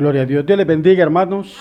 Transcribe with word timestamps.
Gloria 0.00 0.22
a 0.22 0.24
Dios. 0.24 0.46
Dios 0.46 0.56
les 0.56 0.66
bendiga, 0.66 1.02
hermanos. 1.02 1.58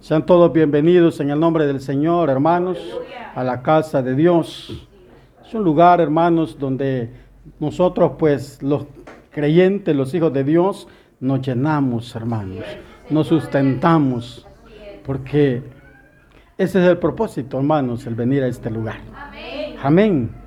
Sean 0.00 0.24
todos 0.24 0.50
bienvenidos 0.50 1.20
en 1.20 1.28
el 1.28 1.38
nombre 1.38 1.66
del 1.66 1.78
Señor, 1.78 2.30
hermanos, 2.30 2.78
a 3.34 3.44
la 3.44 3.60
casa 3.60 4.00
de 4.00 4.14
Dios. 4.14 4.88
Es 5.46 5.52
un 5.52 5.62
lugar, 5.62 6.00
hermanos, 6.00 6.58
donde 6.58 7.10
nosotros, 7.60 8.12
pues, 8.18 8.62
los 8.62 8.86
creyentes, 9.30 9.94
los 9.94 10.14
hijos 10.14 10.32
de 10.32 10.42
Dios, 10.42 10.88
nos 11.20 11.46
llenamos, 11.46 12.16
hermanos, 12.16 12.64
nos 13.10 13.26
sustentamos, 13.26 14.48
porque 15.04 15.62
ese 16.56 16.82
es 16.82 16.88
el 16.88 16.96
propósito, 16.96 17.58
hermanos, 17.58 18.06
el 18.06 18.14
venir 18.14 18.42
a 18.42 18.46
este 18.46 18.70
lugar. 18.70 19.00
Amén. 19.82 20.41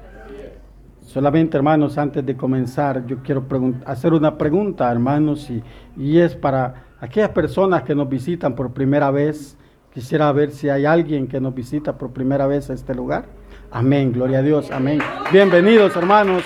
Solamente, 1.15 1.55
hermanos, 1.55 1.97
antes 1.97 2.25
de 2.25 2.35
comenzar, 2.35 3.07
yo 3.07 3.19
quiero 3.23 3.45
hacer 3.85 4.11
una 4.11 4.37
pregunta, 4.37 4.91
hermanos, 4.91 5.49
y, 5.49 5.63
y, 5.95 6.19
es 6.19 6.35
para 6.35 6.87
aquellas 6.99 7.29
personas 7.29 7.83
que 7.83 7.95
nos 7.95 8.09
visitan 8.09 8.53
por 8.53 8.73
primera 8.73 9.11
vez. 9.11 9.57
Quisiera 9.93 10.29
ver 10.33 10.51
si 10.51 10.67
hay 10.67 10.83
alguien 10.83 11.29
que 11.29 11.39
nos 11.39 11.55
visita 11.55 11.97
por 11.97 12.11
primera 12.11 12.47
vez 12.47 12.69
a 12.69 12.73
este 12.73 12.93
lugar. 12.93 13.27
Amén, 13.71 14.11
gloria 14.11 14.39
a 14.39 14.41
Dios, 14.41 14.69
amén. 14.71 14.99
Bienvenidos, 15.31 15.95
hermanos, 15.95 16.43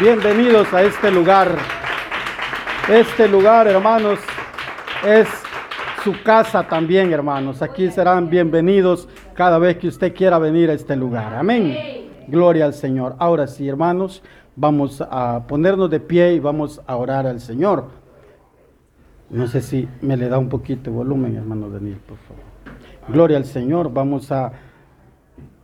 bienvenidos 0.00 0.74
a 0.74 0.82
este 0.82 1.12
lugar. 1.12 1.54
Este 2.88 3.28
lugar, 3.28 3.68
hermanos, 3.68 4.18
es 5.06 5.28
su 6.02 6.20
casa 6.24 6.64
también, 6.64 7.12
hermanos. 7.12 7.62
Aquí 7.62 7.88
serán 7.92 8.28
bienvenidos 8.28 9.08
cada 9.34 9.60
vez 9.60 9.76
que 9.76 9.86
usted 9.86 10.12
quiera 10.12 10.40
venir 10.40 10.68
a 10.68 10.72
este 10.72 10.96
lugar. 10.96 11.32
Amén. 11.32 11.99
Gloria 12.30 12.64
al 12.64 12.74
Señor. 12.74 13.16
Ahora 13.18 13.46
sí, 13.46 13.68
hermanos, 13.68 14.22
vamos 14.56 15.02
a 15.10 15.44
ponernos 15.46 15.90
de 15.90 16.00
pie 16.00 16.34
y 16.34 16.40
vamos 16.40 16.80
a 16.86 16.96
orar 16.96 17.26
al 17.26 17.40
Señor. 17.40 17.86
No 19.30 19.46
sé 19.46 19.60
si 19.60 19.88
me 20.00 20.16
le 20.16 20.28
da 20.28 20.38
un 20.38 20.48
poquito 20.48 20.90
de 20.90 20.96
volumen, 20.96 21.36
hermano 21.36 21.70
Daniel, 21.70 21.98
por 22.06 22.18
favor. 22.18 22.42
Gloria 23.08 23.36
al 23.36 23.44
Señor. 23.44 23.92
Vamos 23.92 24.30
a, 24.32 24.52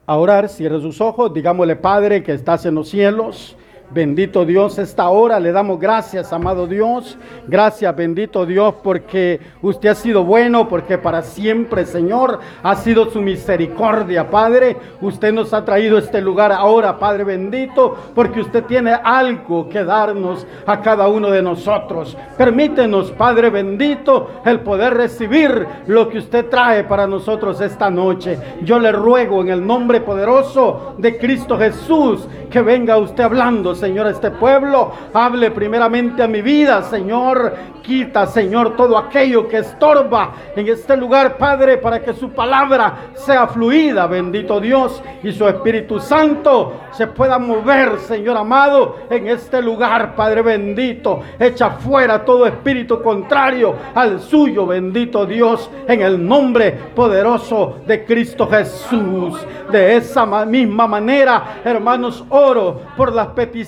orar. 0.06 0.48
Cierre 0.48 0.80
sus 0.80 1.00
ojos. 1.00 1.32
Digámosle, 1.32 1.76
Padre, 1.76 2.22
que 2.22 2.32
estás 2.32 2.66
en 2.66 2.74
los 2.74 2.88
cielos. 2.88 3.56
Bendito 3.88 4.44
Dios, 4.44 4.78
esta 4.78 5.08
hora 5.10 5.38
le 5.38 5.52
damos 5.52 5.78
gracias, 5.78 6.32
amado 6.32 6.66
Dios. 6.66 7.16
Gracias, 7.46 7.94
bendito 7.94 8.44
Dios, 8.44 8.74
porque 8.82 9.38
usted 9.62 9.90
ha 9.90 9.94
sido 9.94 10.24
bueno, 10.24 10.68
porque 10.68 10.98
para 10.98 11.22
siempre, 11.22 11.86
Señor, 11.86 12.40
ha 12.64 12.74
sido 12.74 13.08
su 13.10 13.22
misericordia, 13.22 14.28
Padre. 14.28 14.76
Usted 15.00 15.32
nos 15.32 15.54
ha 15.54 15.64
traído 15.64 15.98
este 15.98 16.20
lugar 16.20 16.50
ahora, 16.50 16.98
Padre 16.98 17.22
bendito, 17.22 17.96
porque 18.12 18.40
usted 18.40 18.64
tiene 18.64 18.92
algo 18.92 19.68
que 19.68 19.84
darnos 19.84 20.44
a 20.66 20.80
cada 20.80 21.06
uno 21.06 21.30
de 21.30 21.42
nosotros. 21.42 22.16
Permítenos, 22.36 23.12
Padre 23.12 23.50
bendito, 23.50 24.30
el 24.44 24.60
poder 24.60 24.94
recibir 24.94 25.64
lo 25.86 26.08
que 26.08 26.18
usted 26.18 26.46
trae 26.46 26.82
para 26.82 27.06
nosotros 27.06 27.60
esta 27.60 27.88
noche. 27.88 28.36
Yo 28.62 28.80
le 28.80 28.90
ruego 28.90 29.42
en 29.42 29.50
el 29.50 29.64
nombre 29.64 30.00
poderoso 30.00 30.96
de 30.98 31.16
Cristo 31.18 31.56
Jesús 31.56 32.26
que 32.50 32.62
venga 32.62 32.96
usted 32.96 33.24
hablando 33.24 33.75
Señor, 33.76 34.06
este 34.08 34.30
pueblo. 34.30 34.92
Hable 35.12 35.50
primeramente 35.50 36.22
a 36.22 36.26
mi 36.26 36.42
vida, 36.42 36.82
Señor. 36.82 37.54
Quita, 37.82 38.26
Señor, 38.26 38.74
todo 38.76 38.98
aquello 38.98 39.46
que 39.46 39.58
estorba 39.58 40.32
en 40.56 40.66
este 40.66 40.96
lugar, 40.96 41.36
Padre, 41.36 41.78
para 41.78 42.02
que 42.02 42.14
su 42.14 42.30
palabra 42.30 43.12
sea 43.14 43.46
fluida, 43.46 44.08
bendito 44.08 44.58
Dios, 44.58 45.00
y 45.22 45.30
su 45.30 45.46
Espíritu 45.46 46.00
Santo 46.00 46.80
se 46.90 47.06
pueda 47.06 47.38
mover, 47.38 48.00
Señor 48.00 48.38
amado, 48.38 48.96
en 49.08 49.28
este 49.28 49.62
lugar, 49.62 50.16
Padre 50.16 50.42
bendito. 50.42 51.20
Echa 51.38 51.70
fuera 51.70 52.24
todo 52.24 52.46
espíritu 52.46 53.00
contrario 53.00 53.76
al 53.94 54.18
suyo, 54.20 54.66
bendito 54.66 55.24
Dios, 55.24 55.70
en 55.86 56.02
el 56.02 56.26
nombre 56.26 56.72
poderoso 56.94 57.76
de 57.86 58.04
Cristo 58.04 58.48
Jesús. 58.48 59.46
De 59.70 59.96
esa 59.96 60.26
misma 60.44 60.86
manera, 60.86 61.60
hermanos, 61.64 62.24
oro 62.30 62.80
por 62.96 63.12
las 63.12 63.28
peticiones 63.28 63.65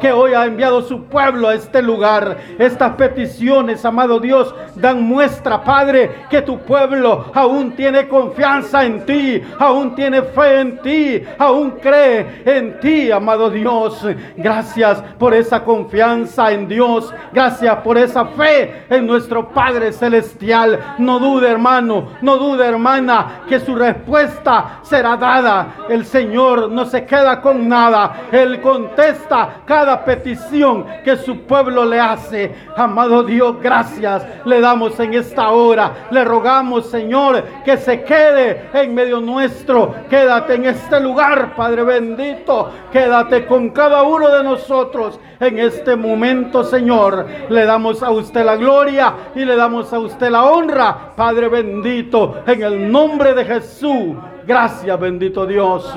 que 0.00 0.12
hoy 0.12 0.32
ha 0.34 0.44
enviado 0.44 0.82
su 0.82 1.04
pueblo 1.04 1.48
a 1.48 1.54
este 1.54 1.82
lugar. 1.82 2.36
Estas 2.58 2.92
peticiones 2.92 3.84
amado 3.84 4.20
Dios, 4.20 4.54
dan 4.76 5.02
muestra, 5.02 5.62
Padre, 5.62 6.26
que 6.30 6.42
tu 6.42 6.58
pueblo 6.58 7.26
aún 7.34 7.72
tiene 7.72 8.06
confianza 8.08 8.84
en 8.84 9.04
ti, 9.04 9.42
aún 9.58 9.94
tiene 9.94 10.22
fe 10.22 10.60
en 10.60 10.78
ti, 10.78 11.22
aún 11.38 11.72
cree 11.72 12.42
en 12.44 12.78
ti, 12.80 13.10
amado 13.10 13.50
Dios. 13.50 14.06
Gracias 14.36 15.02
por 15.18 15.34
esa 15.34 15.64
confianza 15.64 16.52
en 16.52 16.68
Dios, 16.68 17.12
gracias 17.32 17.76
por 17.78 17.98
esa 17.98 18.26
fe 18.26 18.84
en 18.88 19.06
nuestro 19.06 19.48
Padre 19.48 19.92
Celestial. 19.92 20.78
No 20.98 21.18
dude, 21.18 21.50
hermano, 21.50 22.08
no 22.22 22.36
dude, 22.36 22.64
hermana, 22.64 23.42
que 23.48 23.58
su 23.60 23.74
respuesta 23.74 24.80
será 24.82 25.16
dada. 25.16 25.86
El 25.88 26.04
Señor 26.04 26.70
no 26.70 26.84
se 26.84 27.04
queda 27.04 27.40
con 27.40 27.68
nada, 27.68 28.28
Él 28.30 28.60
contesta 28.60 29.13
cada 29.66 30.04
petición 30.04 30.86
que 31.04 31.16
su 31.16 31.40
pueblo 31.40 31.84
le 31.84 32.00
hace. 32.00 32.54
Amado 32.76 33.22
Dios, 33.22 33.56
gracias 33.60 34.24
le 34.44 34.60
damos 34.60 34.98
en 35.00 35.14
esta 35.14 35.50
hora. 35.50 36.08
Le 36.10 36.24
rogamos, 36.24 36.86
Señor, 36.86 37.42
que 37.64 37.76
se 37.76 38.02
quede 38.02 38.68
en 38.72 38.94
medio 38.94 39.20
nuestro. 39.20 39.94
Quédate 40.08 40.54
en 40.54 40.66
este 40.66 41.00
lugar, 41.00 41.54
Padre 41.56 41.82
bendito. 41.84 42.70
Quédate 42.92 43.46
con 43.46 43.70
cada 43.70 44.02
uno 44.02 44.28
de 44.28 44.42
nosotros 44.42 45.18
en 45.40 45.58
este 45.58 45.96
momento, 45.96 46.64
Señor. 46.64 47.26
Le 47.48 47.64
damos 47.64 48.02
a 48.02 48.10
usted 48.10 48.44
la 48.44 48.56
gloria 48.56 49.14
y 49.34 49.44
le 49.44 49.56
damos 49.56 49.92
a 49.92 49.98
usted 49.98 50.30
la 50.30 50.44
honra, 50.44 51.12
Padre 51.16 51.48
bendito, 51.48 52.42
en 52.46 52.62
el 52.62 52.90
nombre 52.90 53.34
de 53.34 53.44
Jesús. 53.44 54.14
Gracias, 54.46 55.00
bendito 55.00 55.46
Dios. 55.46 55.94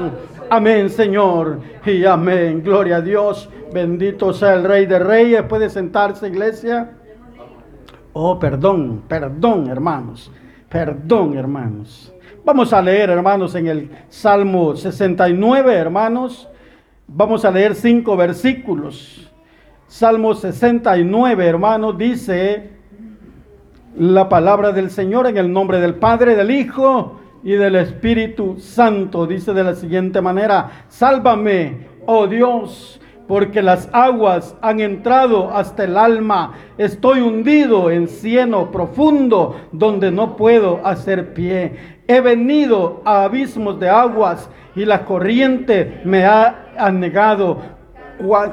Amén, 0.50 0.90
Señor. 0.90 1.60
Y 1.86 2.06
amén. 2.06 2.64
Gloria 2.64 2.98
a 2.98 3.02
Dios. 3.02 3.50
Bendito 3.74 4.34
sea 4.34 4.54
el 4.54 4.64
Rey 4.64 4.86
de 4.86 5.00
Reyes. 5.00 5.44
Puede 5.44 5.70
sentarse, 5.70 6.28
iglesia. 6.28 6.92
Oh, 8.14 8.40
perdón, 8.40 9.04
perdón, 9.08 9.68
hermanos. 9.68 10.32
Perdón, 10.70 11.38
hermanos. 11.38 12.14
Vamos 12.46 12.72
a 12.72 12.82
leer, 12.82 13.10
hermanos, 13.10 13.56
en 13.56 13.68
el 13.68 13.90
Salmo 14.08 14.76
69, 14.76 15.74
hermanos. 15.74 16.48
Vamos 17.08 17.44
a 17.44 17.52
leer 17.52 17.76
cinco 17.76 18.16
versículos. 18.16 19.30
Salmo 19.88 20.34
69, 20.34 21.46
hermanos, 21.46 21.98
dice 21.98 22.72
la 23.98 24.30
palabra 24.30 24.72
del 24.72 24.92
Señor 24.92 25.28
en 25.28 25.38
el 25.38 25.52
nombre 25.52 25.80
del 25.80 25.96
Padre, 25.96 26.36
del 26.36 26.52
Hijo 26.52 27.20
y 27.48 27.54
del 27.54 27.78
Espíritu 27.78 28.58
Santo. 28.60 29.26
Dice 29.26 29.54
de 29.54 29.64
la 29.64 29.74
siguiente 29.74 30.22
manera, 30.22 30.84
sálvame, 30.90 31.88
oh 32.06 32.28
Dios 32.28 33.00
porque 33.26 33.62
las 33.62 33.90
aguas 33.94 34.54
han 34.62 34.82
entrado 34.82 35.50
hasta 35.52 35.86
el 35.86 35.98
alma. 35.98 36.56
Estoy 36.78 37.22
hundido 37.22 37.90
en 37.90 38.10
cieno 38.10 38.70
profundo 38.70 39.56
donde 39.72 40.12
no 40.12 40.36
puedo 40.36 40.82
hacer 40.86 41.34
pie. 41.34 42.02
He 42.06 42.20
venido 42.20 43.02
a 43.06 43.24
abismos 43.24 43.80
de 43.80 43.90
aguas 43.90 44.50
y 44.76 44.84
la 44.84 45.06
corriente 45.06 46.02
me 46.04 46.26
ha 46.26 46.74
anegado. 46.78 47.78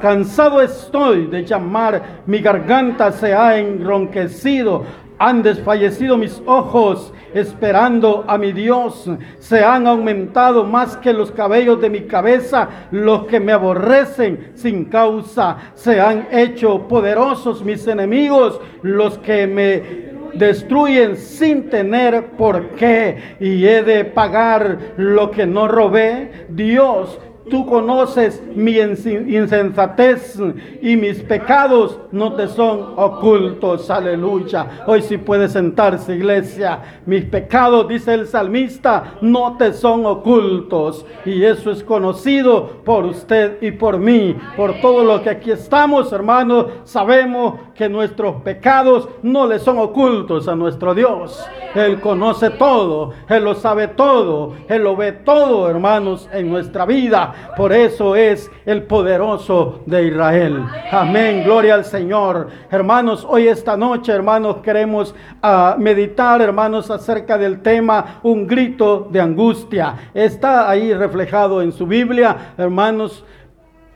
Cansado 0.01 0.61
estoy 0.61 1.27
de 1.27 1.43
llamar, 1.43 2.21
mi 2.27 2.39
garganta 2.39 3.11
se 3.11 3.33
ha 3.33 3.57
enronquecido. 3.57 4.85
Han 5.17 5.43
desfallecido 5.43 6.17
mis 6.17 6.41
ojos 6.45 7.13
esperando 7.33 8.25
a 8.27 8.37
mi 8.37 8.51
Dios. 8.51 9.09
Se 9.39 9.63
han 9.63 9.87
aumentado 9.87 10.63
más 10.63 10.97
que 10.97 11.13
los 11.13 11.31
cabellos 11.31 11.81
de 11.81 11.89
mi 11.89 12.01
cabeza. 12.01 12.69
Los 12.91 13.25
que 13.25 13.39
me 13.39 13.51
aborrecen 13.51 14.51
sin 14.55 14.85
causa 14.85 15.57
se 15.73 16.01
han 16.01 16.27
hecho 16.31 16.87
poderosos 16.87 17.63
mis 17.63 17.87
enemigos. 17.87 18.59
Los 18.81 19.17
que 19.19 19.47
me 19.47 20.15
destruyen 20.33 21.15
sin 21.15 21.69
tener 21.69 22.31
por 22.31 22.71
qué 22.71 23.35
y 23.39 23.65
he 23.65 23.83
de 23.83 24.05
pagar 24.05 24.77
lo 24.97 25.31
que 25.31 25.45
no 25.45 25.67
robé. 25.67 26.47
Dios 26.49 27.19
Tú 27.49 27.65
conoces 27.67 28.41
mi 28.55 28.77
insensatez 28.77 30.39
y 30.81 30.95
mis 30.95 31.21
pecados 31.21 31.99
no 32.11 32.33
te 32.33 32.47
son 32.47 32.93
ocultos. 32.95 33.89
Aleluya. 33.91 34.83
Hoy 34.87 35.03
sí 35.03 35.17
puede 35.17 35.47
sentarse, 35.47 36.15
iglesia. 36.15 37.01
Mis 37.05 37.25
pecados, 37.25 37.87
dice 37.87 38.15
el 38.15 38.25
salmista, 38.25 39.15
no 39.21 39.57
te 39.57 39.73
son 39.73 40.07
ocultos. 40.07 41.05
Y 41.23 41.43
eso 41.43 41.69
es 41.69 41.83
conocido 41.83 42.81
por 42.83 43.05
usted 43.05 43.61
y 43.61 43.71
por 43.71 43.99
mí. 43.99 44.35
Por 44.57 44.81
todo 44.81 45.03
lo 45.03 45.21
que 45.21 45.29
aquí 45.29 45.51
estamos, 45.51 46.11
hermanos, 46.11 46.67
sabemos 46.83 47.59
que 47.75 47.89
nuestros 47.89 48.41
pecados 48.41 49.09
no 49.21 49.45
le 49.47 49.59
son 49.59 49.77
ocultos 49.79 50.47
a 50.47 50.55
nuestro 50.55 50.95
Dios. 50.95 51.45
Él 51.75 51.99
conoce 51.99 52.51
todo, 52.51 53.11
Él 53.27 53.43
lo 53.43 53.53
sabe 53.53 53.89
todo, 53.89 54.53
Él 54.69 54.83
lo 54.83 54.95
ve 54.95 55.11
todo, 55.11 55.69
hermanos, 55.69 56.29
en 56.31 56.49
nuestra 56.49 56.85
vida. 56.85 57.53
Por 57.57 57.73
eso 57.73 58.15
es 58.15 58.49
el 58.65 58.83
poderoso 58.83 59.81
de 59.85 60.07
Israel. 60.07 60.63
Amén, 60.89 61.43
gloria 61.43 61.73
al 61.73 61.83
Señor. 61.83 62.47
Hermanos, 62.71 63.27
hoy 63.27 63.49
esta 63.49 63.75
noche, 63.75 64.13
hermanos, 64.13 64.57
queremos 64.63 65.13
uh, 65.43 65.77
meditar, 65.77 66.41
hermanos, 66.41 66.89
acerca 66.89 67.37
del 67.37 67.61
tema 67.61 68.19
un 68.23 68.47
grito 68.47 69.09
de 69.11 69.19
angustia. 69.19 70.11
Está 70.13 70.69
ahí 70.69 70.93
reflejado 70.93 71.61
en 71.61 71.73
su 71.73 71.85
Biblia, 71.85 72.53
hermanos. 72.57 73.25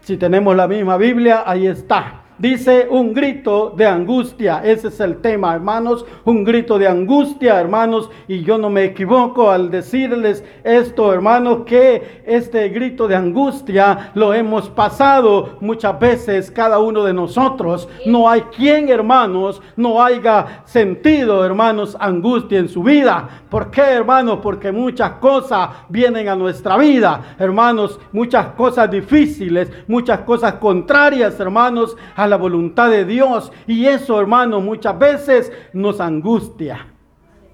Si 0.02 0.18
tenemos 0.18 0.54
la 0.56 0.68
misma 0.68 0.98
Biblia, 0.98 1.44
ahí 1.46 1.68
está. 1.68 2.19
Dice 2.40 2.88
un 2.90 3.14
grito 3.14 3.74
de 3.76 3.86
angustia. 3.86 4.62
Ese 4.64 4.88
es 4.88 5.00
el 5.02 5.18
tema, 5.18 5.54
hermanos. 5.54 6.06
Un 6.24 6.46
grito 6.46 6.80
de 6.80 6.88
angustia, 6.88 7.60
hermanos. 7.60 8.10
Y 8.30 8.44
yo 8.44 8.58
no 8.58 8.70
me 8.70 8.86
equivoco 8.86 9.52
al 9.52 9.70
decirles 9.70 10.42
esto, 10.64 11.14
hermanos, 11.14 11.64
que 11.66 12.24
este 12.26 12.70
grito 12.70 13.10
de 13.10 13.18
angustia 13.18 14.12
lo 14.14 14.34
hemos 14.34 14.70
pasado 14.70 15.58
muchas 15.60 16.00
veces 16.00 16.50
cada 16.50 16.80
uno 16.80 17.04
de 17.04 17.14
nosotros. 17.14 17.90
No 18.06 18.30
hay 18.30 18.44
quien, 18.56 18.88
hermanos, 18.88 19.62
no 19.76 20.02
haya 20.02 20.62
sentido, 20.64 21.44
hermanos, 21.44 21.98
angustia 22.00 22.60
en 22.60 22.70
su 22.70 22.84
vida. 22.84 23.28
¿Por 23.50 23.70
qué, 23.70 23.82
hermanos? 23.82 24.40
Porque 24.42 24.72
muchas 24.72 25.12
cosas 25.14 25.72
vienen 25.90 26.30
a 26.30 26.38
nuestra 26.38 26.78
vida, 26.78 27.36
hermanos. 27.38 28.00
Muchas 28.14 28.48
cosas 28.54 28.90
difíciles, 28.90 29.70
muchas 29.88 30.22
cosas 30.22 30.54
contrarias, 30.54 31.38
hermanos, 31.38 31.98
a 32.16 32.29
la 32.30 32.38
voluntad 32.38 32.90
de 32.90 33.06
Dios. 33.06 33.52
Y 33.68 33.86
eso, 33.86 34.20
hermanos, 34.20 34.64
muchas 34.64 34.98
veces 34.98 35.52
nos 35.74 36.00
angustia. 36.00 36.88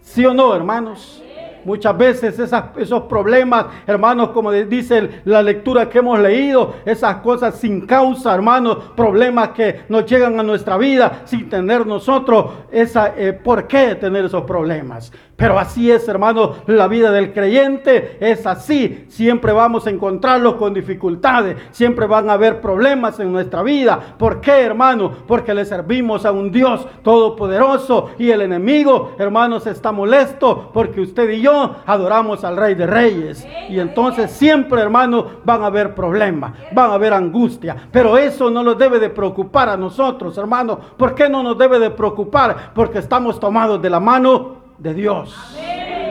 ¿Sí 0.01 0.25
o 0.25 0.33
no, 0.33 0.55
hermanos? 0.55 1.23
Muchas 1.65 1.97
veces 1.97 2.39
esos 2.77 3.01
problemas, 3.03 3.65
hermanos, 3.87 4.29
como 4.29 4.51
dice 4.51 5.21
la 5.25 5.41
lectura 5.41 5.89
que 5.89 5.97
hemos 5.97 6.19
leído, 6.19 6.75
esas 6.85 7.17
cosas 7.17 7.55
sin 7.55 7.87
causa, 7.87 8.33
hermanos, 8.35 8.77
problemas 8.95 9.49
que 9.49 9.81
nos 9.89 10.05
llegan 10.05 10.39
a 10.39 10.43
nuestra 10.43 10.77
vida 10.77 11.23
sin 11.25 11.49
tener 11.49 11.87
nosotros 11.87 12.51
esa, 12.71 13.13
eh, 13.17 13.33
por 13.33 13.67
qué 13.67 13.95
tener 13.95 14.25
esos 14.25 14.43
problemas. 14.43 15.11
Pero 15.35 15.59
así 15.59 15.91
es, 15.91 16.07
hermano, 16.07 16.53
la 16.67 16.87
vida 16.87 17.11
del 17.11 17.33
creyente 17.33 18.17
es 18.21 18.47
así. 18.47 19.05
Siempre 19.09 19.51
vamos 19.51 19.85
a 19.85 19.89
encontrarlos 19.89 20.55
con 20.55 20.73
dificultades, 20.73 21.57
siempre 21.71 22.05
van 22.07 22.29
a 22.29 22.33
haber 22.33 22.61
problemas 22.61 23.19
en 23.19 23.33
nuestra 23.33 23.61
vida. 23.61 24.15
¿Por 24.17 24.39
qué, 24.39 24.61
hermano? 24.61 25.11
Porque 25.27 25.53
le 25.53 25.65
servimos 25.65 26.25
a 26.25 26.31
un 26.31 26.51
Dios 26.51 26.87
todopoderoso 27.03 28.11
y 28.17 28.29
el 28.29 28.43
enemigo, 28.43 29.15
hermanos, 29.19 29.67
está 29.67 29.91
molesto 29.91 30.69
porque 30.73 31.01
usted 31.01 31.29
y 31.31 31.41
yo 31.41 31.54
adoramos 31.85 32.43
al 32.43 32.57
Rey 32.57 32.75
de 32.75 32.87
Reyes. 32.87 33.47
Y 33.69 33.79
entonces 33.79 34.31
siempre, 34.31 34.81
hermano, 34.81 35.27
van 35.43 35.63
a 35.63 35.67
haber 35.67 35.95
problemas, 35.95 36.53
van 36.71 36.91
a 36.91 36.93
haber 36.95 37.13
angustia. 37.13 37.75
Pero 37.91 38.17
eso 38.17 38.49
no 38.49 38.63
nos 38.63 38.77
debe 38.77 38.99
de 38.99 39.09
preocupar 39.09 39.69
a 39.69 39.77
nosotros, 39.77 40.37
hermano. 40.37 40.79
¿Por 40.97 41.15
qué 41.15 41.29
no 41.29 41.43
nos 41.43 41.57
debe 41.57 41.79
de 41.79 41.89
preocupar? 41.89 42.71
Porque 42.73 42.99
estamos 42.99 43.39
tomados 43.39 43.81
de 43.81 43.89
la 43.89 43.99
mano 43.99 44.57
de 44.77 44.93
Dios. 44.93 45.35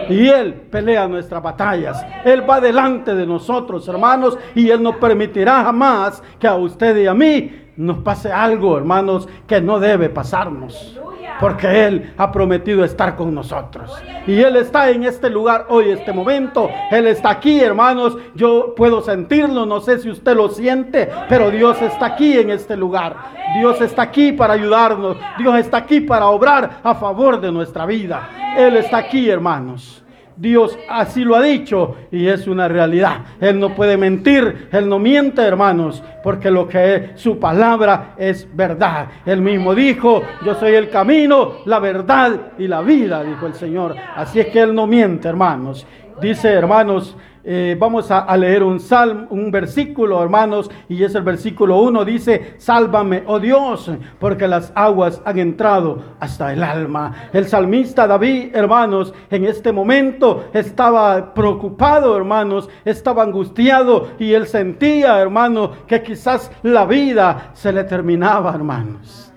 Y 0.08 0.28
Él 0.28 0.54
pelea 0.70 1.08
nuestras 1.08 1.42
batallas. 1.42 2.04
Él 2.24 2.48
va 2.48 2.60
delante 2.60 3.14
de 3.14 3.26
nosotros, 3.26 3.86
hermanos, 3.88 4.38
y 4.54 4.68
Él 4.68 4.82
no 4.82 4.98
permitirá 4.98 5.64
jamás 5.64 6.22
que 6.38 6.46
a 6.46 6.54
usted 6.56 6.96
y 6.96 7.06
a 7.06 7.14
mí 7.14 7.63
nos 7.76 7.98
pase 7.98 8.32
algo, 8.32 8.76
hermanos, 8.76 9.28
que 9.46 9.60
no 9.60 9.80
debe 9.80 10.08
pasarnos. 10.08 10.98
Porque 11.40 11.86
Él 11.86 12.14
ha 12.16 12.30
prometido 12.30 12.84
estar 12.84 13.16
con 13.16 13.34
nosotros. 13.34 13.90
Y 14.26 14.40
Él 14.40 14.56
está 14.56 14.90
en 14.90 15.02
este 15.02 15.28
lugar 15.28 15.66
hoy, 15.68 15.90
este 15.90 16.12
momento. 16.12 16.70
Él 16.90 17.08
está 17.08 17.30
aquí, 17.30 17.60
hermanos. 17.60 18.16
Yo 18.34 18.74
puedo 18.76 19.02
sentirlo, 19.02 19.66
no 19.66 19.80
sé 19.80 19.98
si 19.98 20.10
usted 20.10 20.36
lo 20.36 20.48
siente, 20.48 21.10
pero 21.28 21.50
Dios 21.50 21.82
está 21.82 22.06
aquí 22.06 22.38
en 22.38 22.50
este 22.50 22.76
lugar. 22.76 23.16
Dios 23.58 23.80
está 23.80 24.02
aquí 24.02 24.32
para 24.32 24.54
ayudarnos. 24.54 25.16
Dios 25.38 25.58
está 25.58 25.78
aquí 25.78 26.00
para 26.00 26.28
obrar 26.28 26.78
a 26.82 26.94
favor 26.94 27.40
de 27.40 27.50
nuestra 27.50 27.84
vida. 27.84 28.54
Él 28.56 28.76
está 28.76 28.98
aquí, 28.98 29.28
hermanos. 29.28 30.03
Dios 30.36 30.78
así 30.88 31.24
lo 31.24 31.36
ha 31.36 31.42
dicho 31.42 31.96
y 32.10 32.26
es 32.26 32.46
una 32.46 32.66
realidad. 32.68 33.18
Él 33.40 33.60
no 33.60 33.74
puede 33.74 33.96
mentir, 33.96 34.68
Él 34.72 34.88
no 34.88 34.98
miente, 34.98 35.42
hermanos, 35.42 36.02
porque 36.22 36.50
lo 36.50 36.66
que 36.66 36.94
es 36.94 37.20
su 37.20 37.38
palabra 37.38 38.14
es 38.16 38.48
verdad. 38.54 39.08
Él 39.24 39.40
mismo 39.40 39.74
dijo, 39.74 40.22
yo 40.44 40.54
soy 40.54 40.74
el 40.74 40.90
camino, 40.90 41.58
la 41.66 41.78
verdad 41.78 42.52
y 42.58 42.66
la 42.66 42.80
vida, 42.82 43.22
dijo 43.22 43.46
el 43.46 43.54
Señor. 43.54 43.94
Así 44.16 44.40
es 44.40 44.46
que 44.46 44.60
Él 44.60 44.74
no 44.74 44.86
miente, 44.86 45.28
hermanos. 45.28 45.86
Dice, 46.20 46.52
hermanos, 46.52 47.16
eh, 47.44 47.76
vamos 47.78 48.10
a, 48.10 48.34
leer 48.36 48.62
un 48.62 48.80
salmo, 48.80 49.26
un 49.30 49.50
versículo, 49.50 50.22
hermanos, 50.22 50.70
y 50.88 51.02
es 51.02 51.14
el 51.14 51.22
versículo 51.22 51.78
1, 51.80 52.04
dice, 52.04 52.54
sálvame, 52.56 53.22
oh 53.26 53.38
Dios, 53.38 53.90
porque 54.18 54.48
las 54.48 54.72
aguas 54.74 55.20
han 55.26 55.38
entrado 55.38 56.02
hasta 56.20 56.52
el 56.52 56.62
alma. 56.62 57.28
El 57.32 57.46
salmista 57.46 58.06
David, 58.06 58.54
hermanos, 58.54 59.12
en 59.30 59.44
este 59.44 59.72
momento 59.72 60.46
estaba 60.54 61.34
preocupado, 61.34 62.16
hermanos, 62.16 62.70
estaba 62.84 63.22
angustiado 63.22 64.08
y 64.18 64.32
él 64.32 64.46
sentía, 64.46 65.20
hermano, 65.20 65.72
que 65.86 66.02
quizás 66.02 66.50
la 66.62 66.86
vida 66.86 67.50
se 67.52 67.72
le 67.72 67.84
terminaba, 67.84 68.54
hermanos. 68.54 69.33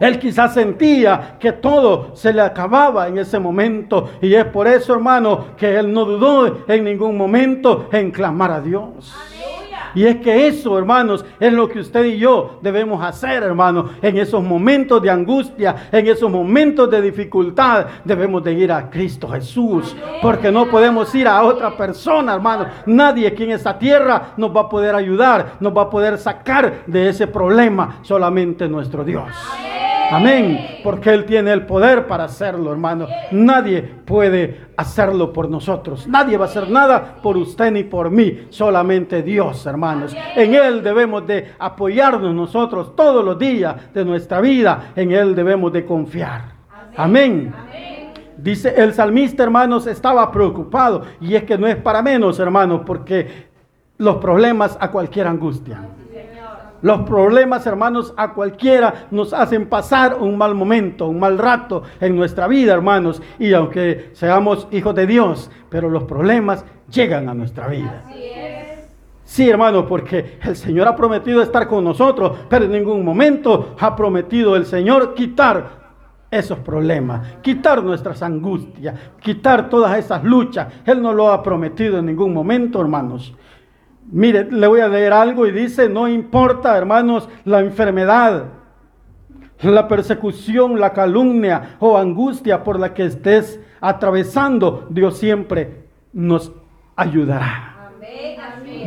Él 0.00 0.18
quizás 0.18 0.54
sentía 0.54 1.36
que 1.38 1.52
todo 1.52 2.14
se 2.14 2.32
le 2.32 2.42
acababa 2.42 3.08
en 3.08 3.18
ese 3.18 3.38
momento. 3.38 4.10
Y 4.20 4.34
es 4.34 4.44
por 4.46 4.66
eso, 4.66 4.94
hermano, 4.94 5.56
que 5.56 5.76
él 5.78 5.92
no 5.92 6.04
dudó 6.04 6.64
en 6.66 6.84
ningún 6.84 7.16
momento 7.16 7.88
en 7.92 8.10
clamar 8.10 8.50
a 8.50 8.60
Dios. 8.60 9.14
Y 9.94 10.04
es 10.04 10.16
que 10.16 10.46
eso, 10.46 10.78
hermanos, 10.78 11.24
es 11.38 11.52
lo 11.52 11.68
que 11.68 11.80
usted 11.80 12.04
y 12.04 12.18
yo 12.18 12.58
debemos 12.62 13.04
hacer, 13.04 13.42
hermanos. 13.42 13.90
En 14.00 14.16
esos 14.16 14.42
momentos 14.42 15.02
de 15.02 15.10
angustia, 15.10 15.88
en 15.92 16.06
esos 16.06 16.30
momentos 16.30 16.90
de 16.90 17.02
dificultad, 17.02 17.86
debemos 18.04 18.42
de 18.44 18.52
ir 18.52 18.72
a 18.72 18.88
Cristo 18.88 19.28
Jesús. 19.28 19.96
Porque 20.20 20.50
no 20.50 20.66
podemos 20.66 21.14
ir 21.14 21.28
a 21.28 21.42
otra 21.42 21.76
persona, 21.76 22.34
hermanos. 22.34 22.68
Nadie 22.86 23.26
aquí 23.26 23.44
en 23.44 23.52
esta 23.52 23.78
tierra 23.78 24.32
nos 24.36 24.54
va 24.54 24.62
a 24.62 24.68
poder 24.68 24.94
ayudar, 24.94 25.54
nos 25.60 25.76
va 25.76 25.82
a 25.82 25.90
poder 25.90 26.18
sacar 26.18 26.84
de 26.86 27.08
ese 27.08 27.26
problema. 27.26 27.98
Solamente 28.02 28.68
nuestro 28.68 29.04
Dios. 29.04 29.28
Amén. 30.12 30.80
Porque 30.84 31.10
Él 31.10 31.24
tiene 31.24 31.52
el 31.52 31.64
poder 31.64 32.06
para 32.06 32.24
hacerlo, 32.24 32.70
hermano. 32.70 33.06
Nadie 33.30 33.82
puede 33.82 34.66
hacerlo 34.76 35.32
por 35.32 35.48
nosotros. 35.48 36.06
Nadie 36.06 36.36
va 36.36 36.44
a 36.44 36.48
hacer 36.48 36.68
nada 36.68 37.16
por 37.22 37.38
usted 37.38 37.72
ni 37.72 37.84
por 37.84 38.10
mí. 38.10 38.46
Solamente 38.50 39.22
Dios, 39.22 39.64
hermanos. 39.64 40.14
En 40.36 40.54
Él 40.54 40.82
debemos 40.82 41.26
de 41.26 41.52
apoyarnos 41.58 42.34
nosotros 42.34 42.94
todos 42.94 43.24
los 43.24 43.38
días 43.38 43.92
de 43.94 44.04
nuestra 44.04 44.40
vida. 44.42 44.92
En 44.96 45.12
Él 45.12 45.34
debemos 45.34 45.72
de 45.72 45.86
confiar. 45.86 46.42
Amén. 46.96 47.54
Dice 48.36 48.74
el 48.76 48.92
salmista, 48.92 49.42
hermanos, 49.42 49.86
estaba 49.86 50.30
preocupado. 50.30 51.02
Y 51.20 51.34
es 51.36 51.44
que 51.44 51.56
no 51.56 51.66
es 51.66 51.76
para 51.76 52.02
menos, 52.02 52.38
hermanos, 52.38 52.82
porque 52.84 53.46
los 53.96 54.16
problemas 54.16 54.76
a 54.78 54.90
cualquier 54.90 55.26
angustia. 55.26 55.80
Los 56.82 57.02
problemas, 57.02 57.64
hermanos, 57.66 58.12
a 58.16 58.32
cualquiera 58.32 59.06
nos 59.12 59.32
hacen 59.32 59.68
pasar 59.68 60.16
un 60.20 60.36
mal 60.36 60.54
momento, 60.54 61.06
un 61.06 61.20
mal 61.20 61.38
rato 61.38 61.84
en 62.00 62.16
nuestra 62.16 62.48
vida, 62.48 62.72
hermanos. 62.74 63.22
Y 63.38 63.52
aunque 63.54 64.10
seamos 64.12 64.66
hijos 64.72 64.94
de 64.94 65.06
Dios, 65.06 65.50
pero 65.70 65.88
los 65.88 66.04
problemas 66.04 66.64
llegan 66.90 67.28
a 67.28 67.34
nuestra 67.34 67.68
vida. 67.68 68.02
Sí, 69.24 69.48
hermanos, 69.48 69.86
porque 69.88 70.38
el 70.42 70.56
Señor 70.56 70.88
ha 70.88 70.96
prometido 70.96 71.40
estar 71.40 71.66
con 71.66 71.84
nosotros, 71.84 72.36
pero 72.50 72.66
en 72.66 72.72
ningún 72.72 73.04
momento 73.04 73.76
ha 73.78 73.96
prometido 73.96 74.56
el 74.56 74.66
Señor 74.66 75.14
quitar 75.14 75.82
esos 76.30 76.58
problemas, 76.58 77.36
quitar 77.42 77.82
nuestras 77.82 78.22
angustias, 78.22 78.98
quitar 79.20 79.70
todas 79.70 79.96
esas 79.98 80.24
luchas. 80.24 80.66
Él 80.84 81.00
no 81.00 81.12
lo 81.12 81.30
ha 81.30 81.42
prometido 81.42 81.98
en 81.98 82.06
ningún 82.06 82.34
momento, 82.34 82.80
hermanos. 82.80 83.34
Mire, 84.10 84.50
le 84.50 84.66
voy 84.66 84.80
a 84.80 84.88
leer 84.88 85.12
algo 85.12 85.46
y 85.46 85.52
dice, 85.52 85.88
no 85.88 86.08
importa, 86.08 86.76
hermanos, 86.76 87.28
la 87.44 87.60
enfermedad, 87.60 88.46
la 89.62 89.88
persecución, 89.88 90.78
la 90.78 90.92
calumnia 90.92 91.76
o 91.78 91.96
angustia 91.96 92.64
por 92.64 92.78
la 92.78 92.92
que 92.94 93.04
estés 93.04 93.60
atravesando, 93.80 94.86
Dios 94.90 95.18
siempre 95.18 95.84
nos 96.12 96.52
ayudará. 96.96 97.90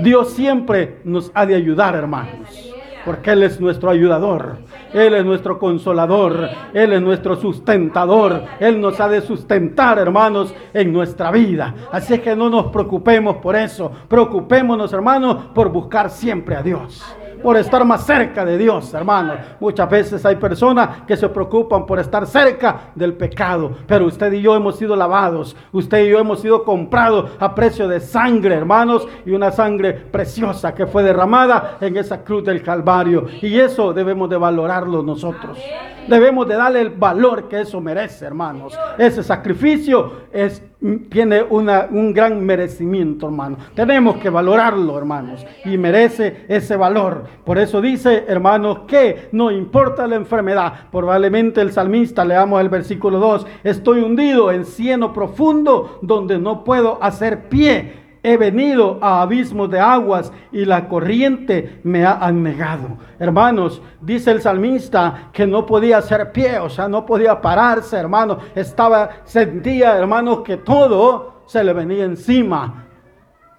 Dios 0.04 0.34
siempre 0.34 1.00
nos 1.06 1.32
ha 1.34 1.46
de 1.46 1.56
ayudar, 1.56 1.96
hermanos 1.96 2.75
porque 3.06 3.32
Él 3.32 3.44
es 3.44 3.62
nuestro 3.62 3.90
ayudador, 3.90 4.58
Él 4.94 5.14
es 5.14 5.24
nuestro 5.24 5.60
consolador, 5.60 6.50
Él 6.74 6.94
es 6.94 7.02
nuestro 7.02 7.36
sustentador, 7.36 8.44
Él 8.60 8.82
nos 8.82 9.00
ha 9.00 9.08
de 9.08 9.22
sustentar, 9.22 10.00
hermanos, 10.00 10.54
en 10.74 10.92
nuestra 10.92 11.32
vida. 11.32 11.74
Así 11.92 12.18
que 12.20 12.36
no 12.36 12.50
nos 12.50 12.68
preocupemos 12.68 13.38
por 13.38 13.56
eso, 13.56 13.92
preocupémonos, 14.08 14.92
hermanos, 14.92 15.38
por 15.54 15.70
buscar 15.70 16.10
siempre 16.10 16.56
a 16.56 16.64
Dios 16.64 17.04
por 17.46 17.58
estar 17.58 17.86
más 17.86 18.04
cerca 18.08 18.44
de 18.44 18.58
Dios, 18.58 18.92
hermano. 18.96 19.36
Muchas 19.60 19.88
veces 19.88 20.26
hay 20.26 20.36
personas 20.38 21.04
que 21.06 21.16
se 21.16 21.30
preocupan 21.30 21.86
por 21.86 22.00
estar 22.00 22.26
cerca 22.26 22.90
del 22.96 23.14
pecado, 23.14 23.72
pero 23.86 24.08
usted 24.08 24.34
y 24.34 24.42
yo 24.42 24.56
hemos 24.56 24.78
sido 24.78 24.96
lavados, 24.96 25.56
usted 25.72 26.06
y 26.06 26.10
yo 26.10 26.18
hemos 26.18 26.40
sido 26.40 26.64
comprados 26.64 27.30
a 27.40 27.54
precio 27.54 27.88
de 27.88 28.00
sangre, 28.00 28.56
hermanos, 28.56 29.08
y 29.28 29.30
una 29.30 29.52
sangre 29.52 29.94
preciosa 29.94 30.74
que 30.74 30.88
fue 30.88 31.04
derramada 31.04 31.78
en 31.82 31.96
esa 31.98 32.24
cruz 32.24 32.44
del 32.44 32.64
Calvario. 32.64 33.28
Y 33.44 33.60
eso 33.60 33.94
debemos 33.94 34.28
de 34.28 34.38
valorarlo 34.38 35.04
nosotros. 35.04 35.60
Debemos 36.08 36.48
de 36.48 36.56
darle 36.56 36.82
el 36.82 36.90
valor 36.90 37.48
que 37.48 37.62
eso 37.62 37.80
merece, 37.80 38.26
hermanos. 38.26 38.78
Ese 38.98 39.22
sacrificio 39.24 40.12
es, 40.32 40.64
tiene 41.10 41.42
una, 41.44 41.88
un 41.90 42.14
gran 42.14 42.46
merecimiento, 42.46 43.28
hermano. 43.28 43.58
Tenemos 43.74 44.18
que 44.18 44.30
valorarlo, 44.30 44.98
hermanos. 44.98 45.46
Y 45.64 45.78
merece 45.78 46.46
ese 46.48 46.76
valor. 46.76 47.26
Por 47.44 47.58
eso 47.58 47.82
dice, 47.82 48.26
hermanos, 48.28 48.80
que 48.88 49.30
no 49.32 49.52
importa 49.52 50.08
la 50.08 50.16
enfermedad. 50.16 50.88
Probablemente 50.92 51.62
el 51.62 51.72
salmista, 51.72 52.26
leamos 52.26 52.62
el 52.62 52.70
versículo 52.70 53.20
2, 53.20 53.48
estoy 53.64 54.02
hundido 54.02 54.52
en 54.52 54.66
cieno 54.66 55.14
profundo 55.14 56.00
donde 56.02 56.38
no 56.38 56.64
puedo 56.64 57.02
hacer 57.02 57.50
pie 57.50 58.05
he 58.26 58.38
venido 58.38 58.98
a 59.02 59.22
abismos 59.22 59.70
de 59.70 59.80
aguas 59.80 60.34
y 60.52 60.66
la 60.66 60.88
corriente 60.88 61.80
me 61.84 62.04
ha 62.04 62.14
anegado. 62.14 62.98
Hermanos, 63.20 63.84
dice 64.02 64.32
el 64.32 64.42
salmista 64.42 65.30
que 65.32 65.46
no 65.46 65.64
podía 65.64 66.00
hacer 66.00 66.32
pie, 66.32 66.58
o 66.58 66.68
sea, 66.68 66.88
no 66.88 67.06
podía 67.06 67.40
pararse, 67.40 67.96
hermano. 67.98 68.40
Estaba, 68.56 69.10
sentía, 69.26 69.96
hermanos, 69.96 70.40
que 70.40 70.58
todo 70.58 71.44
se 71.46 71.64
le 71.64 71.72
venía 71.72 72.04
encima. 72.04 72.88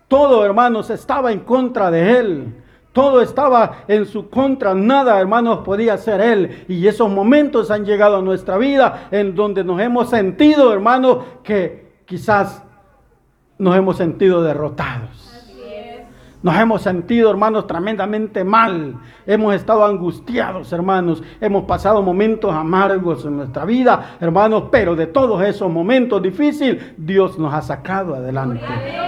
Todo, 0.09 0.45
hermanos, 0.45 0.91
estaba 0.91 1.31
en 1.31 1.41
contra 1.41 1.93
de 1.93 2.19
él. 2.19 2.63
Todo 2.93 3.23
estaba 3.23 3.85
en 3.87 4.05
su 4.05 4.29
contra, 4.29 4.75
nada, 4.75 5.21
hermanos, 5.21 5.61
podía 5.61 5.95
hacer 5.95 6.21
él. 6.21 6.65
Y 6.67 6.89
esos 6.89 7.09
momentos 7.09 7.71
han 7.71 7.85
llegado 7.85 8.17
a 8.17 8.23
nuestra 8.23 8.59
vida 8.59 9.09
en 9.13 9.37
donde 9.37 9.63
nos 9.63 9.81
hemos 9.81 10.11
sentido, 10.11 10.73
hermanos, 10.73 11.19
que 11.45 12.01
quizás 12.05 12.66
nos 13.59 13.77
hemos 13.77 13.97
sentido 13.97 14.43
derrotados. 14.43 15.37
Nos 16.43 16.55
hemos 16.59 16.83
sentido, 16.83 17.29
hermanos, 17.29 17.67
tremendamente 17.67 18.45
mal. 18.45 18.95
Hemos 19.27 19.53
estado 19.55 19.85
angustiados, 19.85 20.73
hermanos. 20.73 21.21
Hemos 21.41 21.65
pasado 21.65 22.03
momentos 22.03 22.55
amargos 22.55 23.25
en 23.25 23.39
nuestra 23.39 23.65
vida, 23.65 24.17
hermanos. 24.21 24.65
Pero 24.71 24.95
de 24.95 25.09
todos 25.09 25.43
esos 25.43 25.69
momentos 25.69 26.23
difíciles, 26.23 26.93
Dios 26.97 27.37
nos 27.37 27.53
ha 27.53 27.63
sacado 27.63 28.15
adelante. 28.15 28.65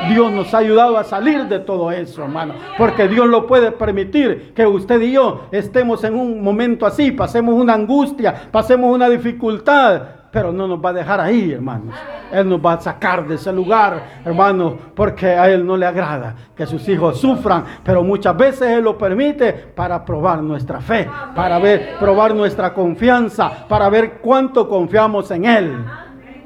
Dios 0.09 0.33
nos 0.33 0.53
ha 0.53 0.59
ayudado 0.59 0.97
a 0.97 1.05
salir 1.05 1.45
de 1.45 1.61
todo 1.61 1.93
eso, 1.93 2.25
hermanos. 2.25 2.57
Porque 2.77 3.07
Dios 3.07 3.29
lo 3.29 3.47
puede 3.47 3.71
permitir 3.71 4.53
que 4.53 4.67
usted 4.67 5.01
y 5.03 5.13
yo 5.13 5.43
estemos 5.53 6.03
en 6.03 6.17
un 6.17 6.43
momento 6.43 6.87
así, 6.87 7.13
pasemos 7.13 7.55
una 7.55 7.75
angustia, 7.75 8.49
pasemos 8.51 8.93
una 8.93 9.09
dificultad 9.09 10.18
pero 10.31 10.53
no 10.53 10.67
nos 10.69 10.85
va 10.85 10.91
a 10.91 10.95
dejar 10.95 11.21
ahí, 11.21 11.53
hermanos. 11.53 11.95
Él 12.31 12.49
nos 12.49 12.65
va 12.65 12.75
a 12.75 12.81
sacar 12.81 13.27
de 13.27 13.37
ese 13.37 13.53
lugar, 13.53 14.21
hermanos, 14.25 14.75
porque 14.95 15.27
a 15.29 15.49
Él 15.49 15.67
no 15.67 15.77
le 15.77 15.87
agrada 15.87 16.35
que 16.55 16.67
sus 16.67 16.87
hijos 16.89 17.19
sufran, 17.19 17.65
pero 17.83 18.03
muchas 18.03 18.37
veces 18.37 18.69
Él 18.69 18.85
lo 18.85 18.99
permite 18.99 19.53
para 19.53 20.05
probar 20.05 20.43
nuestra 20.43 20.81
fe, 20.81 21.09
para 21.35 21.59
ver, 21.59 21.97
probar 21.99 22.35
nuestra 22.35 22.75
confianza, 22.75 23.67
para 23.69 23.89
ver 23.89 24.19
cuánto 24.21 24.69
confiamos 24.69 25.31
en 25.31 25.45
Él, 25.47 25.85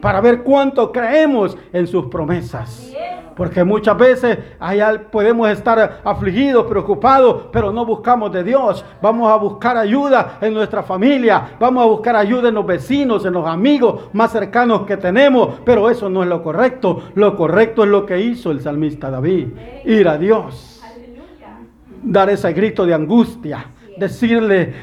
para 0.01 0.21
ver 0.21 0.43
cuánto 0.43 0.93
creemos 0.93 1.57
en 1.73 1.87
sus 1.87 2.07
promesas. 2.07 2.92
Porque 3.37 3.65
muchas 3.65 3.97
veces 3.97 4.39
allá 4.61 5.07
podemos 5.11 5.49
estar 5.49 6.01
afligidos, 6.05 6.67
preocupados, 6.67 7.47
pero 7.53 7.73
no 7.73 7.87
buscamos 7.87 8.33
de 8.33 8.45
Dios. 8.45 8.85
Vamos 9.01 9.31
a 9.31 9.37
buscar 9.37 9.77
ayuda 9.77 10.39
en 10.41 10.55
nuestra 10.55 10.83
familia, 10.83 11.57
vamos 11.59 11.85
a 11.85 11.87
buscar 11.87 12.17
ayuda 12.17 12.49
en 12.49 12.55
los 12.55 12.67
vecinos, 12.67 13.25
en 13.25 13.33
los 13.33 13.47
amigos 13.47 14.11
más 14.12 14.33
cercanos 14.33 14.83
que 14.83 14.97
tenemos, 14.97 15.61
pero 15.65 15.91
eso 15.91 16.09
no 16.09 16.23
es 16.23 16.29
lo 16.29 16.43
correcto. 16.43 17.03
Lo 17.15 17.37
correcto 17.37 17.85
es 17.85 17.91
lo 17.91 18.07
que 18.07 18.21
hizo 18.21 18.51
el 18.51 18.61
salmista 18.61 19.11
David, 19.11 19.49
ir 19.85 20.09
a 20.09 20.19
Dios, 20.19 20.83
dar 22.03 22.31
ese 22.31 22.53
grito 22.53 22.85
de 22.85 22.95
angustia, 22.95 23.67
decirle, 23.97 24.75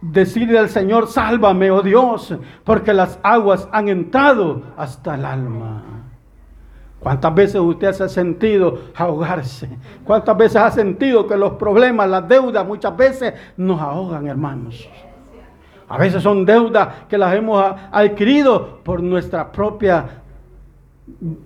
decirle 0.00 0.58
al 0.58 0.68
Señor, 0.68 1.08
sálvame, 1.08 1.70
oh 1.70 1.82
Dios, 1.82 2.34
porque 2.64 2.92
las 2.92 3.18
aguas 3.22 3.68
han 3.72 3.88
entrado 3.88 4.62
hasta 4.76 5.14
el 5.14 5.24
alma. 5.24 5.99
¿Cuántas 7.00 7.34
veces 7.34 7.60
usted 7.60 7.92
se 7.92 8.04
ha 8.04 8.08
sentido 8.08 8.78
ahogarse? 8.94 9.68
¿Cuántas 10.04 10.36
veces 10.36 10.56
ha 10.56 10.70
sentido 10.70 11.26
que 11.26 11.36
los 11.36 11.52
problemas, 11.52 12.08
las 12.08 12.28
deudas 12.28 12.66
muchas 12.66 12.94
veces 12.94 13.32
nos 13.56 13.80
ahogan, 13.80 14.26
hermanos? 14.26 14.86
A 15.88 15.98
veces 15.98 16.22
son 16.22 16.44
deudas 16.44 16.88
que 17.08 17.16
las 17.16 17.34
hemos 17.34 17.64
adquirido 17.90 18.80
por 18.84 19.02
nuestra 19.02 19.50
propia 19.50 20.20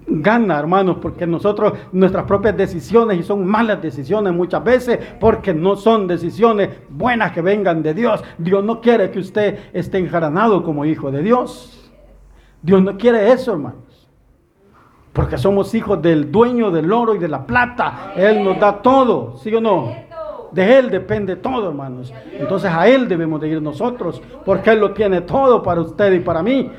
gana, 0.06 0.58
hermanos, 0.58 0.98
porque 1.00 1.26
nosotros, 1.26 1.72
nuestras 1.92 2.24
propias 2.24 2.56
decisiones, 2.56 3.20
y 3.20 3.22
son 3.22 3.46
malas 3.46 3.80
decisiones 3.80 4.34
muchas 4.34 4.62
veces, 4.62 4.98
porque 5.20 5.54
no 5.54 5.76
son 5.76 6.06
decisiones 6.06 6.68
buenas 6.90 7.32
que 7.32 7.40
vengan 7.40 7.82
de 7.82 7.94
Dios. 7.94 8.22
Dios 8.38 8.62
no 8.64 8.80
quiere 8.80 9.10
que 9.10 9.20
usted 9.20 9.58
esté 9.72 9.98
enjaranado 9.98 10.62
como 10.62 10.84
hijo 10.84 11.10
de 11.10 11.22
Dios. 11.22 11.92
Dios 12.60 12.82
no 12.82 12.98
quiere 12.98 13.32
eso, 13.32 13.52
hermano. 13.52 13.93
Porque 15.14 15.38
somos 15.38 15.72
hijos 15.74 16.02
del 16.02 16.30
dueño 16.30 16.70
del 16.70 16.92
oro 16.92 17.14
y 17.14 17.18
de 17.18 17.28
la 17.28 17.46
plata. 17.46 18.12
Él 18.16 18.44
nos 18.44 18.58
da 18.58 18.82
todo, 18.82 19.38
¿sí 19.38 19.54
o 19.54 19.60
no? 19.60 19.92
De 20.50 20.78
Él 20.78 20.90
depende 20.90 21.36
todo, 21.36 21.68
hermanos. 21.68 22.12
Entonces 22.32 22.70
a 22.70 22.86
Él 22.88 23.08
debemos 23.08 23.40
de 23.40 23.48
ir 23.48 23.62
nosotros, 23.62 24.20
porque 24.44 24.70
Él 24.70 24.80
lo 24.80 24.92
tiene 24.92 25.20
todo 25.22 25.62
para 25.62 25.80
usted 25.80 26.12
y 26.12 26.20
para 26.20 26.42
mí. 26.42 26.70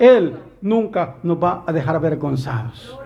Él 0.00 0.34
nunca 0.62 1.16
nos 1.22 1.36
va 1.36 1.64
a 1.66 1.72
dejar 1.72 1.96
avergonzados. 1.96 2.98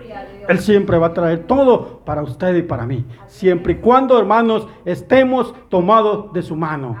Él 0.47 0.59
siempre 0.59 0.97
va 0.97 1.07
a 1.07 1.13
traer 1.13 1.45
todo 1.45 1.99
para 2.05 2.23
usted 2.23 2.55
y 2.55 2.61
para 2.61 2.85
mí. 2.85 3.05
Siempre 3.27 3.73
y 3.73 3.75
cuando, 3.77 4.17
hermanos, 4.17 4.67
estemos 4.85 5.53
tomados 5.67 6.31
de 6.31 6.41
su 6.41 6.55
mano. 6.55 6.95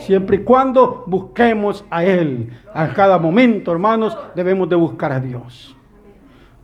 Siempre 0.00 0.36
y 0.36 0.44
cuando 0.44 1.04
busquemos 1.06 1.86
a 1.90 2.04
Él. 2.04 2.52
A 2.74 2.88
cada 2.92 3.18
momento, 3.18 3.72
hermanos, 3.72 4.16
debemos 4.34 4.68
de 4.68 4.76
buscar 4.76 5.12
a 5.12 5.20
Dios. 5.20 5.74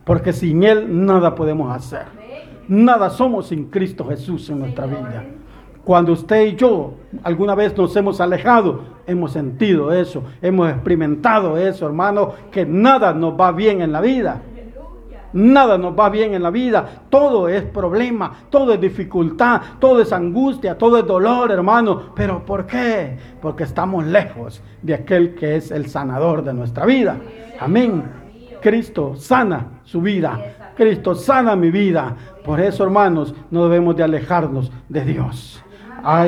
Porque 0.07 0.31
sin 0.31 0.63
Él 0.63 1.05
nada 1.05 1.35
podemos 1.35 1.69
hacer. 1.75 2.05
Nada 2.69 3.09
somos 3.09 3.47
sin 3.47 3.65
Cristo 3.65 4.05
Jesús 4.05 4.49
en 4.49 4.59
nuestra 4.59 4.85
vida. 4.85 5.25
Cuando 5.83 6.13
usted 6.13 6.45
y 6.47 6.55
yo 6.55 6.93
alguna 7.23 7.55
vez 7.55 7.77
nos 7.77 7.93
hemos 7.97 8.21
alejado, 8.21 8.81
hemos 9.05 9.33
sentido 9.33 9.91
eso, 9.91 10.23
hemos 10.41 10.69
experimentado 10.69 11.57
eso, 11.57 11.85
hermano, 11.85 12.31
que 12.49 12.65
nada 12.65 13.13
nos 13.13 13.39
va 13.39 13.51
bien 13.51 13.81
en 13.81 13.91
la 13.91 13.99
vida. 13.99 14.41
Nada 15.33 15.77
nos 15.77 15.97
va 15.97 16.09
bien 16.09 16.33
en 16.33 16.41
la 16.41 16.51
vida. 16.51 17.03
Todo 17.09 17.49
es 17.49 17.63
problema, 17.63 18.31
todo 18.49 18.73
es 18.73 18.79
dificultad, 18.79 19.61
todo 19.77 20.01
es 20.01 20.13
angustia, 20.13 20.77
todo 20.77 20.99
es 20.99 21.05
dolor, 21.05 21.51
hermano. 21.51 22.13
Pero 22.15 22.45
¿por 22.45 22.65
qué? 22.65 23.17
Porque 23.41 23.65
estamos 23.65 24.05
lejos 24.05 24.61
de 24.81 24.93
aquel 24.93 25.35
que 25.35 25.57
es 25.57 25.69
el 25.69 25.87
sanador 25.87 26.45
de 26.45 26.53
nuestra 26.53 26.85
vida. 26.85 27.17
Amén. 27.59 28.26
Cristo 28.67 29.15
sana 29.15 29.79
su 29.85 30.01
vida. 30.01 30.73
Cristo 30.75 31.15
sana 31.15 31.55
mi 31.55 31.71
vida. 31.71 32.13
Por 32.43 32.59
eso, 32.59 32.83
hermanos, 32.83 33.33
no 33.49 33.63
debemos 33.63 33.95
de 33.95 34.03
alejarnos 34.03 34.73
de 34.89 35.05
Dios. 35.05 35.63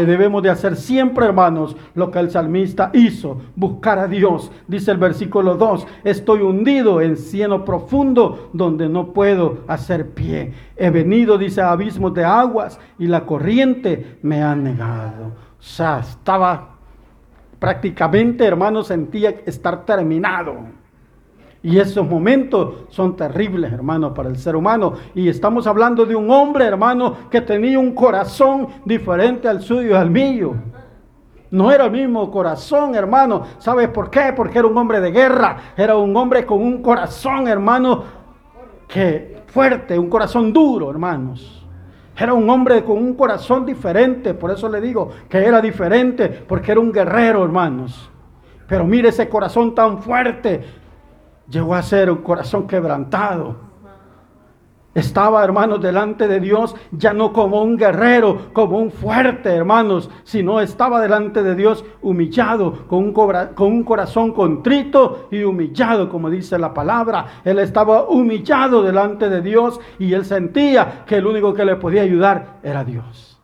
debemos 0.05 0.41
de 0.41 0.49
hacer 0.49 0.77
siempre, 0.77 1.25
hermanos, 1.25 1.75
lo 1.95 2.09
que 2.09 2.19
el 2.19 2.31
salmista 2.31 2.91
hizo, 2.93 3.41
buscar 3.57 3.99
a 3.99 4.07
Dios. 4.07 4.53
Dice 4.69 4.91
el 4.91 4.97
versículo 4.97 5.55
2, 5.55 5.85
estoy 6.05 6.39
hundido 6.39 7.01
en 7.01 7.17
cieno 7.17 7.65
profundo 7.65 8.49
donde 8.53 8.87
no 8.87 9.11
puedo 9.11 9.65
hacer 9.67 10.11
pie. 10.11 10.53
He 10.77 10.91
venido, 10.91 11.37
dice, 11.37 11.59
a 11.59 11.73
abismos 11.73 12.13
de 12.13 12.23
aguas 12.23 12.79
y 12.97 13.07
la 13.07 13.25
corriente 13.25 14.17
me 14.21 14.41
ha 14.41 14.55
negado. 14.55 15.33
O 15.59 15.61
sea, 15.61 15.99
estaba 15.99 16.77
prácticamente, 17.59 18.45
hermanos, 18.45 18.87
sentía 18.87 19.41
estar 19.45 19.83
terminado. 19.83 20.78
Y 21.61 21.77
esos 21.77 22.07
momentos 22.07 22.85
son 22.89 23.17
terribles, 23.17 23.73
hermano, 23.73 24.13
para 24.13 24.29
el 24.29 24.37
ser 24.37 24.55
humano. 24.55 24.93
Y 25.13 25.27
estamos 25.27 25.67
hablando 25.67 26.05
de 26.05 26.15
un 26.15 26.31
hombre, 26.31 26.65
hermano, 26.65 27.15
que 27.29 27.41
tenía 27.41 27.77
un 27.77 27.93
corazón 27.93 28.67
diferente 28.85 29.47
al 29.47 29.61
suyo 29.61 29.89
y 29.89 29.93
al 29.93 30.09
mío. 30.09 30.55
No 31.51 31.71
era 31.71 31.85
el 31.85 31.91
mismo 31.91 32.31
corazón, 32.31 32.95
hermano. 32.95 33.43
¿Sabes 33.57 33.89
por 33.89 34.09
qué? 34.09 34.33
Porque 34.35 34.59
era 34.59 34.67
un 34.67 34.77
hombre 34.77 35.01
de 35.01 35.11
guerra. 35.11 35.57
Era 35.75 35.97
un 35.97 36.15
hombre 36.15 36.45
con 36.45 36.61
un 36.61 36.81
corazón, 36.81 37.47
hermano, 37.47 38.03
que 38.87 39.41
fuerte, 39.47 39.99
un 39.99 40.09
corazón 40.09 40.53
duro, 40.53 40.89
hermanos. 40.89 41.65
Era 42.17 42.33
un 42.33 42.49
hombre 42.49 42.83
con 42.85 42.97
un 42.97 43.15
corazón 43.15 43.65
diferente. 43.65 44.33
Por 44.33 44.51
eso 44.51 44.69
le 44.69 44.79
digo 44.79 45.09
que 45.27 45.39
era 45.39 45.59
diferente, 45.59 46.29
porque 46.29 46.71
era 46.71 46.79
un 46.79 46.93
guerrero, 46.93 47.43
hermanos. 47.43 48.09
Pero 48.65 48.85
mire 48.85 49.09
ese 49.09 49.27
corazón 49.27 49.73
tan 49.73 50.01
fuerte 50.01 50.63
llegó 51.49 51.75
a 51.75 51.81
ser 51.81 52.09
un 52.11 52.17
corazón 52.17 52.67
quebrantado. 52.67 53.69
Estaba, 54.95 55.43
hermanos, 55.43 55.79
delante 55.81 56.27
de 56.27 56.39
Dios, 56.39 56.75
ya 56.91 57.13
no 57.13 57.31
como 57.31 57.61
un 57.61 57.77
guerrero, 57.77 58.49
como 58.53 58.79
un 58.79 58.91
fuerte, 58.91 59.49
hermanos, 59.49 60.09
sino 60.23 60.59
estaba 60.59 60.99
delante 60.99 61.43
de 61.43 61.55
Dios 61.55 61.85
humillado, 62.01 62.87
con 62.87 63.05
un, 63.05 63.13
con 63.13 63.67
un, 63.67 63.83
corazón 63.83 64.33
contrito 64.33 65.27
y 65.31 65.43
humillado, 65.43 66.09
como 66.09 66.29
dice 66.29 66.57
la 66.57 66.73
palabra. 66.73 67.41
Él 67.45 67.59
estaba 67.59 68.09
humillado 68.09 68.81
delante 68.81 69.29
de 69.29 69.41
Dios 69.41 69.79
y 69.99 70.13
él 70.13 70.25
sentía 70.25 71.05
que 71.05 71.17
el 71.17 71.27
único 71.27 71.53
que 71.53 71.65
le 71.65 71.75
podía 71.75 72.01
ayudar 72.01 72.57
era 72.63 72.83
Dios. 72.83 73.39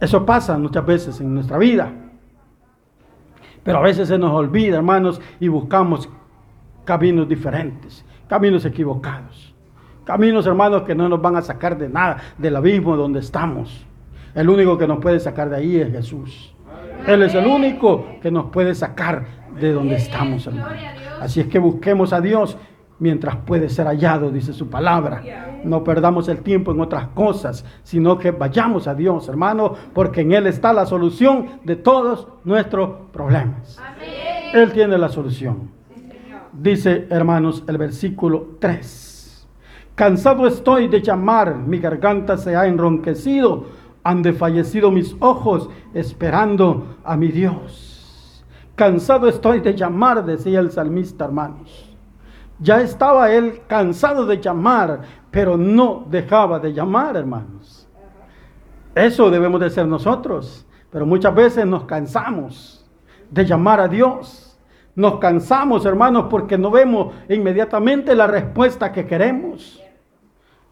Eso 0.00 0.24
pasa 0.24 0.56
muchas 0.56 0.86
veces 0.86 1.20
en 1.20 1.34
nuestra 1.34 1.58
vida. 1.58 1.92
Pero 3.62 3.78
a 3.78 3.82
veces 3.82 4.08
se 4.08 4.18
nos 4.18 4.32
olvida, 4.32 4.76
hermanos, 4.76 5.20
y 5.40 5.48
buscamos 5.48 6.08
caminos 6.84 7.28
diferentes 7.28 8.04
caminos 8.32 8.64
equivocados. 8.64 9.52
Caminos, 10.04 10.46
hermanos, 10.46 10.84
que 10.84 10.94
no 10.94 11.06
nos 11.06 11.20
van 11.20 11.36
a 11.36 11.42
sacar 11.42 11.76
de 11.76 11.86
nada, 11.90 12.16
del 12.38 12.56
abismo 12.56 12.96
donde 12.96 13.20
estamos. 13.20 13.84
El 14.34 14.48
único 14.48 14.78
que 14.78 14.86
nos 14.86 15.00
puede 15.00 15.20
sacar 15.20 15.50
de 15.50 15.56
ahí 15.56 15.76
es 15.76 15.92
Jesús. 15.92 16.54
Él 17.06 17.22
es 17.24 17.34
el 17.34 17.46
único 17.46 18.06
que 18.22 18.30
nos 18.30 18.46
puede 18.46 18.74
sacar 18.74 19.26
de 19.60 19.70
donde 19.70 19.96
estamos, 19.96 20.46
hermanos. 20.46 20.78
Así 21.20 21.40
es 21.40 21.46
que 21.48 21.58
busquemos 21.58 22.14
a 22.14 22.22
Dios 22.22 22.56
mientras 23.02 23.34
puede 23.34 23.68
ser 23.68 23.88
hallado, 23.88 24.30
dice 24.30 24.52
su 24.52 24.70
palabra. 24.70 25.22
No 25.64 25.82
perdamos 25.82 26.28
el 26.28 26.40
tiempo 26.42 26.70
en 26.70 26.80
otras 26.80 27.08
cosas, 27.08 27.64
sino 27.82 28.16
que 28.16 28.30
vayamos 28.30 28.86
a 28.86 28.94
Dios, 28.94 29.28
hermano, 29.28 29.74
porque 29.92 30.20
en 30.20 30.30
Él 30.30 30.46
está 30.46 30.72
la 30.72 30.86
solución 30.86 31.46
de 31.64 31.74
todos 31.74 32.28
nuestros 32.44 32.90
problemas. 33.12 33.76
Él 34.54 34.70
tiene 34.70 34.96
la 34.98 35.08
solución. 35.08 35.70
Dice, 36.52 37.08
hermanos, 37.10 37.64
el 37.66 37.76
versículo 37.76 38.50
3. 38.60 39.48
Cansado 39.96 40.46
estoy 40.46 40.86
de 40.86 41.02
llamar, 41.02 41.56
mi 41.56 41.78
garganta 41.80 42.36
se 42.36 42.54
ha 42.54 42.68
enronquecido, 42.68 43.66
han 44.04 44.22
desfallecido 44.22 44.92
mis 44.92 45.16
ojos 45.18 45.68
esperando 45.92 46.98
a 47.02 47.16
mi 47.16 47.28
Dios. 47.32 48.44
Cansado 48.76 49.28
estoy 49.28 49.58
de 49.58 49.74
llamar, 49.74 50.24
decía 50.24 50.60
el 50.60 50.70
salmista, 50.70 51.24
hermanos. 51.24 51.91
Ya 52.62 52.80
estaba 52.80 53.30
él 53.32 53.62
cansado 53.66 54.24
de 54.24 54.40
llamar, 54.40 55.02
pero 55.30 55.56
no 55.56 56.06
dejaba 56.08 56.58
de 56.58 56.72
llamar, 56.72 57.16
hermanos. 57.16 57.88
Eso 58.94 59.30
debemos 59.30 59.60
de 59.60 59.70
ser 59.70 59.86
nosotros, 59.86 60.66
pero 60.90 61.04
muchas 61.04 61.34
veces 61.34 61.66
nos 61.66 61.84
cansamos 61.84 62.88
de 63.30 63.44
llamar 63.44 63.80
a 63.80 63.88
Dios 63.88 64.52
nos 64.94 65.18
cansamos, 65.18 65.86
hermanos, 65.86 66.26
porque 66.28 66.58
no 66.58 66.70
vemos 66.70 67.14
inmediatamente 67.28 68.14
la 68.14 68.26
respuesta 68.26 68.92
que 68.92 69.06
queremos. 69.06 69.81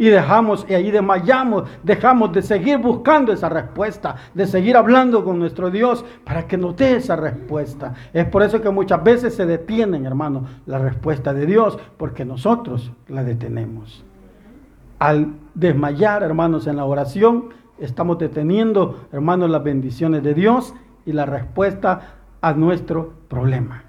Y 0.01 0.09
dejamos, 0.09 0.65
y 0.67 0.73
ahí 0.73 0.91
desmayamos, 0.91 1.69
dejamos 1.83 2.33
de 2.33 2.41
seguir 2.41 2.79
buscando 2.79 3.35
esa 3.35 3.51
respuesta, 3.51 4.17
de 4.33 4.47
seguir 4.47 4.79
hablando 4.79 5.23
con 5.23 5.39
nuestro 5.39 5.71
Dios 5.71 6.07
para 6.25 6.47
que 6.47 6.57
nos 6.57 6.75
dé 6.75 6.97
esa 6.97 7.17
respuesta. 7.17 7.93
Es 8.15 8.25
por 8.25 8.43
eso 8.43 8.63
que 8.63 8.71
muchas 8.71 9.05
veces 9.05 9.35
se 9.35 9.45
detienen, 9.45 10.07
hermanos, 10.07 10.45
la 10.65 10.79
respuesta 10.79 11.35
de 11.35 11.45
Dios, 11.45 11.79
porque 11.99 12.25
nosotros 12.25 12.91
la 13.09 13.25
detenemos. 13.25 14.03
Al 14.99 15.35
desmayar, 15.53 16.23
hermanos, 16.23 16.67
en 16.67 16.77
la 16.77 16.87
oración, 16.87 17.51
estamos 17.79 18.17
deteniendo, 18.17 19.07
hermanos, 19.13 19.51
las 19.51 19.63
bendiciones 19.63 20.23
de 20.23 20.33
Dios 20.33 20.73
y 21.05 21.13
la 21.13 21.27
respuesta 21.27 22.15
a 22.41 22.55
nuestro 22.55 23.13
problema 23.29 23.85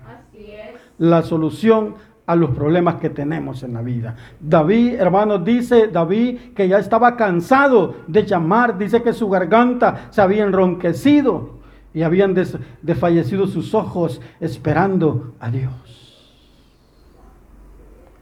la 1.01 1.23
solución 1.23 1.95
a 2.31 2.35
los 2.37 2.51
problemas 2.51 2.95
que 2.95 3.09
tenemos 3.09 3.61
en 3.61 3.73
la 3.73 3.81
vida. 3.81 4.15
David, 4.39 4.93
hermanos, 4.93 5.43
dice 5.43 5.87
David 5.87 6.53
que 6.55 6.65
ya 6.65 6.79
estaba 6.79 7.17
cansado 7.17 7.95
de 8.07 8.25
llamar, 8.25 8.77
dice 8.77 9.03
que 9.03 9.11
su 9.11 9.29
garganta 9.29 10.07
se 10.11 10.21
había 10.21 10.45
enronquecido 10.45 11.59
y 11.93 12.03
habían 12.03 12.33
desfallecido 12.33 13.47
sus 13.47 13.73
ojos 13.73 14.21
esperando 14.39 15.33
a 15.41 15.51
Dios. 15.51 16.31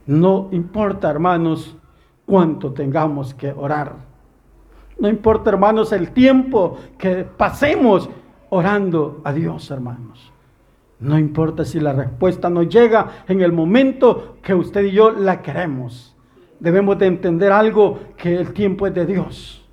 No 0.06 0.48
importa, 0.50 1.08
hermanos, 1.08 1.76
cuánto 2.26 2.72
tengamos 2.72 3.32
que 3.32 3.52
orar. 3.52 3.94
No 4.98 5.08
importa, 5.08 5.50
hermanos, 5.50 5.92
el 5.92 6.10
tiempo 6.10 6.78
que 6.98 7.22
pasemos 7.22 8.10
orando 8.48 9.20
a 9.22 9.32
Dios, 9.32 9.70
hermanos. 9.70 10.32
No 11.00 11.18
importa 11.18 11.64
si 11.64 11.80
la 11.80 11.94
respuesta 11.94 12.50
no 12.50 12.62
llega 12.62 13.24
en 13.26 13.40
el 13.40 13.52
momento 13.52 14.36
que 14.42 14.54
usted 14.54 14.84
y 14.84 14.92
yo 14.92 15.10
la 15.10 15.40
queremos. 15.40 16.14
Debemos 16.58 16.98
de 16.98 17.06
entender 17.06 17.52
algo 17.52 17.98
que 18.18 18.36
el 18.36 18.52
tiempo 18.52 18.86
es 18.86 18.94
de 18.94 19.06
Dios. 19.06 19.66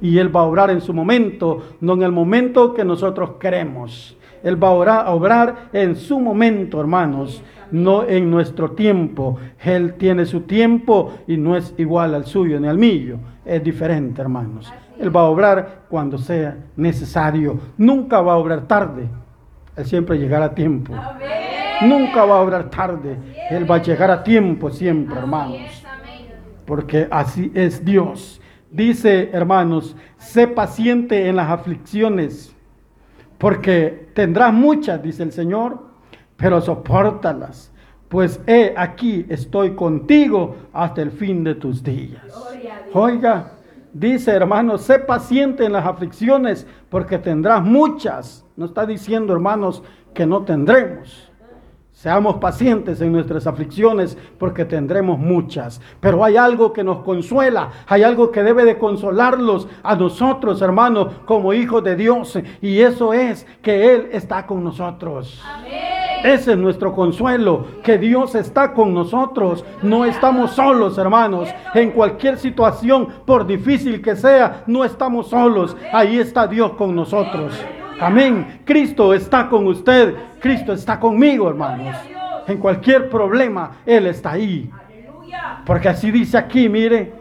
Y 0.00 0.18
Él 0.18 0.34
va 0.34 0.40
a 0.40 0.44
obrar 0.44 0.70
en 0.70 0.80
su 0.80 0.92
momento, 0.92 1.62
no 1.80 1.92
en 1.94 2.02
el 2.02 2.10
momento 2.10 2.74
que 2.74 2.84
nosotros 2.84 3.34
queremos. 3.38 4.16
Él 4.42 4.62
va 4.62 4.70
a 5.02 5.14
obrar, 5.14 5.68
en 5.72 5.94
su 5.94 6.18
momento, 6.18 6.80
hermanos, 6.80 7.44
no 7.70 8.02
en 8.02 8.28
nuestro 8.28 8.72
tiempo. 8.72 9.38
Él 9.62 9.94
tiene 9.94 10.26
su 10.26 10.40
tiempo 10.40 11.12
y 11.28 11.36
no 11.36 11.56
es 11.56 11.74
igual 11.78 12.14
al 12.16 12.26
suyo 12.26 12.58
ni 12.58 12.66
al 12.66 12.78
mío. 12.78 13.18
Es 13.44 13.62
diferente, 13.62 14.20
hermanos. 14.20 14.72
Él 14.98 15.14
va 15.14 15.20
a 15.20 15.30
obrar 15.30 15.84
cuando 15.88 16.18
sea 16.18 16.56
necesario. 16.76 17.58
Nunca 17.76 18.20
va 18.20 18.32
a 18.32 18.38
obrar 18.38 18.66
tarde. 18.66 19.08
Él 19.76 19.86
siempre 19.86 20.18
llegará 20.18 20.46
a 20.46 20.54
tiempo. 20.54 20.94
Nunca 21.82 22.24
va 22.24 22.36
a 22.36 22.40
obrar 22.40 22.70
tarde. 22.70 23.16
Él 23.50 23.70
va 23.70 23.76
a 23.76 23.82
llegar 23.82 24.10
a 24.10 24.22
tiempo 24.22 24.70
siempre, 24.70 25.18
hermanos. 25.18 25.84
Porque 26.66 27.08
así 27.10 27.50
es 27.54 27.84
Dios. 27.84 28.40
Dice, 28.70 29.30
hermanos, 29.32 29.96
sé 30.16 30.46
paciente 30.46 31.28
en 31.28 31.36
las 31.36 31.50
aflicciones, 31.50 32.54
porque 33.36 34.08
tendrás 34.14 34.52
muchas, 34.52 35.02
dice 35.02 35.22
el 35.24 35.32
Señor, 35.32 35.78
pero 36.36 36.60
soportalas. 36.60 37.70
Pues 38.08 38.40
he 38.46 38.72
aquí, 38.76 39.26
estoy 39.28 39.74
contigo 39.74 40.56
hasta 40.72 41.02
el 41.02 41.10
fin 41.10 41.44
de 41.44 41.54
tus 41.54 41.82
días. 41.82 42.22
Oiga, 42.94 43.52
dice 43.92 44.32
hermanos, 44.32 44.82
sé 44.82 44.98
paciente 44.98 45.64
en 45.64 45.72
las 45.72 45.86
aflicciones, 45.86 46.66
porque 46.88 47.18
tendrás 47.18 47.62
muchas 47.62 48.42
no 48.56 48.66
está 48.66 48.84
diciendo, 48.86 49.32
hermanos, 49.32 49.82
que 50.14 50.26
no 50.26 50.42
tendremos. 50.42 51.30
Seamos 51.92 52.36
pacientes 52.36 53.00
en 53.00 53.12
nuestras 53.12 53.46
aflicciones 53.46 54.18
porque 54.38 54.64
tendremos 54.64 55.18
muchas. 55.18 55.80
Pero 56.00 56.24
hay 56.24 56.36
algo 56.36 56.72
que 56.72 56.82
nos 56.82 57.02
consuela, 57.02 57.70
hay 57.86 58.02
algo 58.02 58.30
que 58.30 58.42
debe 58.42 58.64
de 58.64 58.76
consolarlos 58.76 59.68
a 59.82 59.94
nosotros, 59.94 60.60
hermanos, 60.62 61.14
como 61.24 61.52
hijos 61.52 61.84
de 61.84 61.96
Dios. 61.96 62.38
Y 62.60 62.80
eso 62.80 63.12
es 63.12 63.46
que 63.62 63.94
Él 63.94 64.08
está 64.12 64.46
con 64.46 64.64
nosotros. 64.64 65.40
Ese 66.22 66.52
es 66.52 66.58
nuestro 66.58 66.92
consuelo, 66.92 67.66
que 67.82 67.98
Dios 67.98 68.34
está 68.34 68.72
con 68.72 68.94
nosotros. 68.94 69.64
No 69.82 70.04
estamos 70.04 70.52
solos, 70.52 70.96
hermanos. 70.98 71.48
En 71.74 71.90
cualquier 71.90 72.38
situación, 72.38 73.08
por 73.26 73.46
difícil 73.46 74.00
que 74.00 74.14
sea, 74.14 74.62
no 74.66 74.84
estamos 74.84 75.28
solos. 75.28 75.76
Ahí 75.92 76.18
está 76.18 76.46
Dios 76.46 76.74
con 76.74 76.94
nosotros. 76.94 77.52
Amén. 78.00 78.60
Cristo 78.64 79.14
está 79.14 79.48
con 79.48 79.66
usted. 79.66 80.14
Cristo 80.40 80.72
está 80.72 80.98
conmigo, 80.98 81.48
hermanos. 81.48 81.96
En 82.46 82.58
cualquier 82.58 83.08
problema, 83.08 83.78
Él 83.86 84.06
está 84.06 84.32
ahí. 84.32 84.70
Porque 85.64 85.88
así 85.88 86.10
dice 86.10 86.38
aquí, 86.38 86.68
mire. 86.68 87.12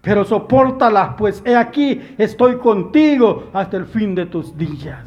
Pero 0.00 0.24
soportalas, 0.24 1.14
pues 1.18 1.42
he 1.44 1.56
aquí, 1.56 2.00
estoy 2.16 2.56
contigo 2.56 3.48
hasta 3.52 3.76
el 3.76 3.84
fin 3.84 4.14
de 4.14 4.26
tus 4.26 4.56
días. 4.56 5.04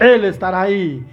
Él 0.00 0.24
estará 0.24 0.62
ahí. 0.62 1.04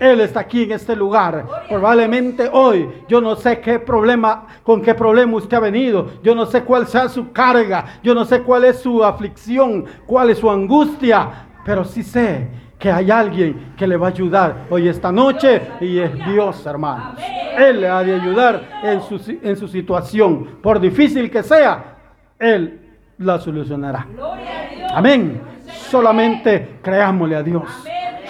Él 0.00 0.20
está 0.20 0.40
aquí 0.40 0.64
en 0.64 0.72
este 0.72 0.94
lugar. 0.94 1.46
Probablemente 1.68 2.48
hoy 2.52 2.88
yo 3.08 3.20
no 3.20 3.36
sé 3.36 3.60
qué 3.60 3.78
problema, 3.78 4.46
con 4.62 4.82
qué 4.82 4.94
problema 4.94 5.36
usted 5.36 5.56
ha 5.56 5.60
venido. 5.60 6.08
Yo 6.22 6.34
no 6.34 6.46
sé 6.46 6.62
cuál 6.62 6.86
sea 6.86 7.08
su 7.08 7.32
carga. 7.32 8.00
Yo 8.02 8.14
no 8.14 8.24
sé 8.24 8.42
cuál 8.42 8.64
es 8.64 8.80
su 8.80 9.04
aflicción, 9.04 9.84
cuál 10.06 10.30
es 10.30 10.38
su 10.38 10.50
angustia 10.50 11.46
pero 11.68 11.84
sí 11.84 12.02
sé 12.02 12.48
que 12.78 12.90
hay 12.90 13.10
alguien 13.10 13.74
que 13.76 13.86
le 13.86 13.98
va 13.98 14.06
a 14.06 14.10
ayudar 14.10 14.66
hoy 14.70 14.88
esta 14.88 15.12
noche 15.12 15.60
y 15.82 15.98
es 15.98 16.14
Dios, 16.24 16.64
hermanos. 16.64 17.18
Él 17.58 17.82
le 17.82 17.88
ha 17.90 18.02
de 18.02 18.14
ayudar 18.14 18.80
en 18.82 19.02
su, 19.02 19.20
en 19.42 19.54
su 19.54 19.68
situación. 19.68 20.58
Por 20.62 20.80
difícil 20.80 21.30
que 21.30 21.42
sea, 21.42 21.96
Él 22.38 22.96
la 23.18 23.38
solucionará. 23.38 24.06
Amén. 24.94 25.42
Solamente 25.90 26.78
creámosle 26.80 27.36
a 27.36 27.42
Dios. 27.42 27.64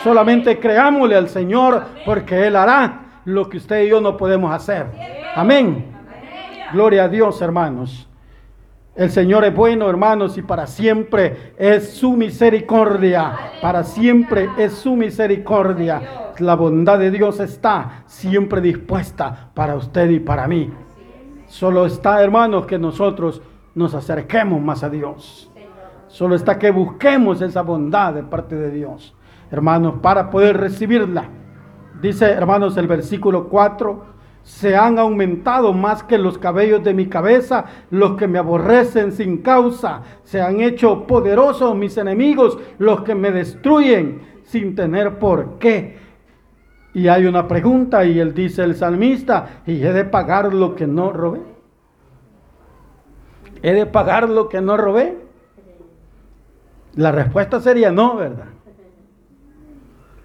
Solamente 0.02 0.58
creámosle 0.58 1.16
al 1.16 1.28
Señor 1.28 1.82
porque 2.04 2.46
Él 2.46 2.56
hará 2.56 3.20
lo 3.24 3.48
que 3.48 3.58
usted 3.58 3.82
y 3.82 3.88
yo 3.88 4.00
no 4.00 4.16
podemos 4.16 4.52
hacer. 4.52 4.86
Amén. 5.34 5.86
Gloria 6.72 7.04
a 7.04 7.08
Dios, 7.08 7.40
hermanos. 7.42 8.08
El 8.94 9.10
Señor 9.10 9.44
es 9.44 9.54
bueno, 9.54 9.88
hermanos, 9.88 10.36
y 10.38 10.42
para 10.42 10.66
siempre 10.66 11.54
es 11.56 11.94
su 11.94 12.14
misericordia. 12.14 13.32
Para 13.62 13.84
siempre 13.84 14.48
es 14.58 14.72
su 14.72 14.96
misericordia. 14.96 16.32
La 16.38 16.56
bondad 16.56 16.98
de 16.98 17.10
Dios 17.10 17.38
está 17.38 18.02
siempre 18.06 18.60
dispuesta 18.60 19.50
para 19.54 19.76
usted 19.76 20.10
y 20.10 20.18
para 20.18 20.48
mí. 20.48 20.70
Solo 21.46 21.86
está, 21.86 22.22
hermanos, 22.22 22.66
que 22.66 22.78
nosotros 22.78 23.40
nos 23.74 23.94
acerquemos 23.94 24.60
más 24.60 24.82
a 24.82 24.90
Dios. 24.90 25.48
Solo 26.08 26.34
está 26.34 26.58
que 26.58 26.70
busquemos 26.70 27.40
esa 27.40 27.62
bondad 27.62 28.14
de 28.14 28.24
parte 28.24 28.56
de 28.56 28.70
Dios, 28.70 29.14
hermanos, 29.50 29.94
para 30.02 30.30
poder 30.30 30.56
recibirla. 30.56 31.28
Dice, 32.00 32.30
hermanos, 32.30 32.76
el 32.76 32.86
versículo 32.86 33.48
4 33.48 34.18
se 34.42 34.76
han 34.76 34.98
aumentado 34.98 35.74
más 35.74 36.02
que 36.02 36.16
los 36.16 36.38
cabellos 36.38 36.82
de 36.82 36.94
mi 36.94 37.06
cabeza, 37.06 37.66
los 37.90 38.16
que 38.16 38.26
me 38.26 38.38
aborrecen 38.38 39.12
sin 39.12 39.38
causa, 39.38 40.02
se 40.24 40.40
han 40.40 40.60
hecho 40.60 41.06
poderosos 41.06 41.76
mis 41.76 41.98
enemigos, 41.98 42.58
los 42.78 43.02
que 43.02 43.14
me 43.14 43.30
destruyen 43.30 44.22
sin 44.44 44.74
tener 44.74 45.18
por 45.18 45.58
qué. 45.58 45.98
Y 46.94 47.08
hay 47.08 47.26
una 47.26 47.46
pregunta 47.46 48.04
y 48.06 48.18
él 48.18 48.32
dice 48.32 48.64
el 48.64 48.74
salmista, 48.74 49.62
¿y 49.66 49.84
he 49.84 49.92
de 49.92 50.04
pagar 50.04 50.54
lo 50.54 50.74
que 50.74 50.86
no 50.86 51.12
robé? 51.12 51.40
¿He 53.62 53.72
de 53.72 53.86
pagar 53.86 54.30
lo 54.30 54.48
que 54.48 54.60
no 54.60 54.76
robé? 54.76 55.18
La 56.94 57.12
respuesta 57.12 57.60
sería 57.60 57.92
no, 57.92 58.16
¿verdad? 58.16 58.46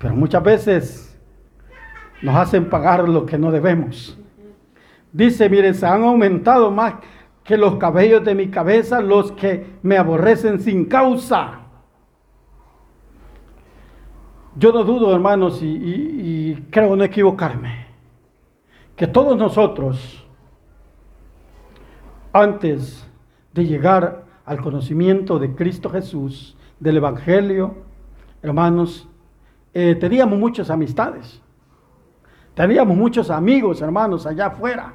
Pero 0.03 0.17
muchas 0.17 0.43
veces 0.43 1.17
nos 2.21 2.35
hacen 2.35 2.69
pagar 2.69 3.07
lo 3.07 3.25
que 3.25 3.37
no 3.37 3.51
debemos. 3.51 4.19
Dice, 5.13 5.49
miren, 5.49 5.73
se 5.73 5.85
han 5.85 6.03
aumentado 6.03 6.69
más 6.71 6.95
que 7.41 7.55
los 7.55 7.77
cabellos 7.77 8.21
de 8.25 8.35
mi 8.35 8.49
cabeza 8.49 8.99
los 8.99 9.31
que 9.31 9.77
me 9.81 9.95
aborrecen 9.97 10.59
sin 10.59 10.85
causa. 10.85 11.61
Yo 14.57 14.73
no 14.73 14.83
dudo, 14.83 15.15
hermanos, 15.15 15.61
y, 15.63 15.67
y 15.67 16.67
creo 16.69 16.97
no 16.97 17.05
equivocarme, 17.05 17.87
que 18.97 19.07
todos 19.07 19.37
nosotros, 19.37 20.27
antes 22.33 23.09
de 23.53 23.65
llegar 23.65 24.25
al 24.43 24.59
conocimiento 24.61 25.39
de 25.39 25.55
Cristo 25.55 25.89
Jesús, 25.89 26.57
del 26.81 26.97
Evangelio, 26.97 27.75
hermanos, 28.41 29.07
eh, 29.73 29.95
teníamos 29.95 30.37
muchas 30.39 30.69
amistades. 30.69 31.41
Teníamos 32.53 32.95
muchos 32.95 33.31
amigos, 33.31 33.81
hermanos, 33.81 34.27
allá 34.27 34.47
afuera, 34.47 34.93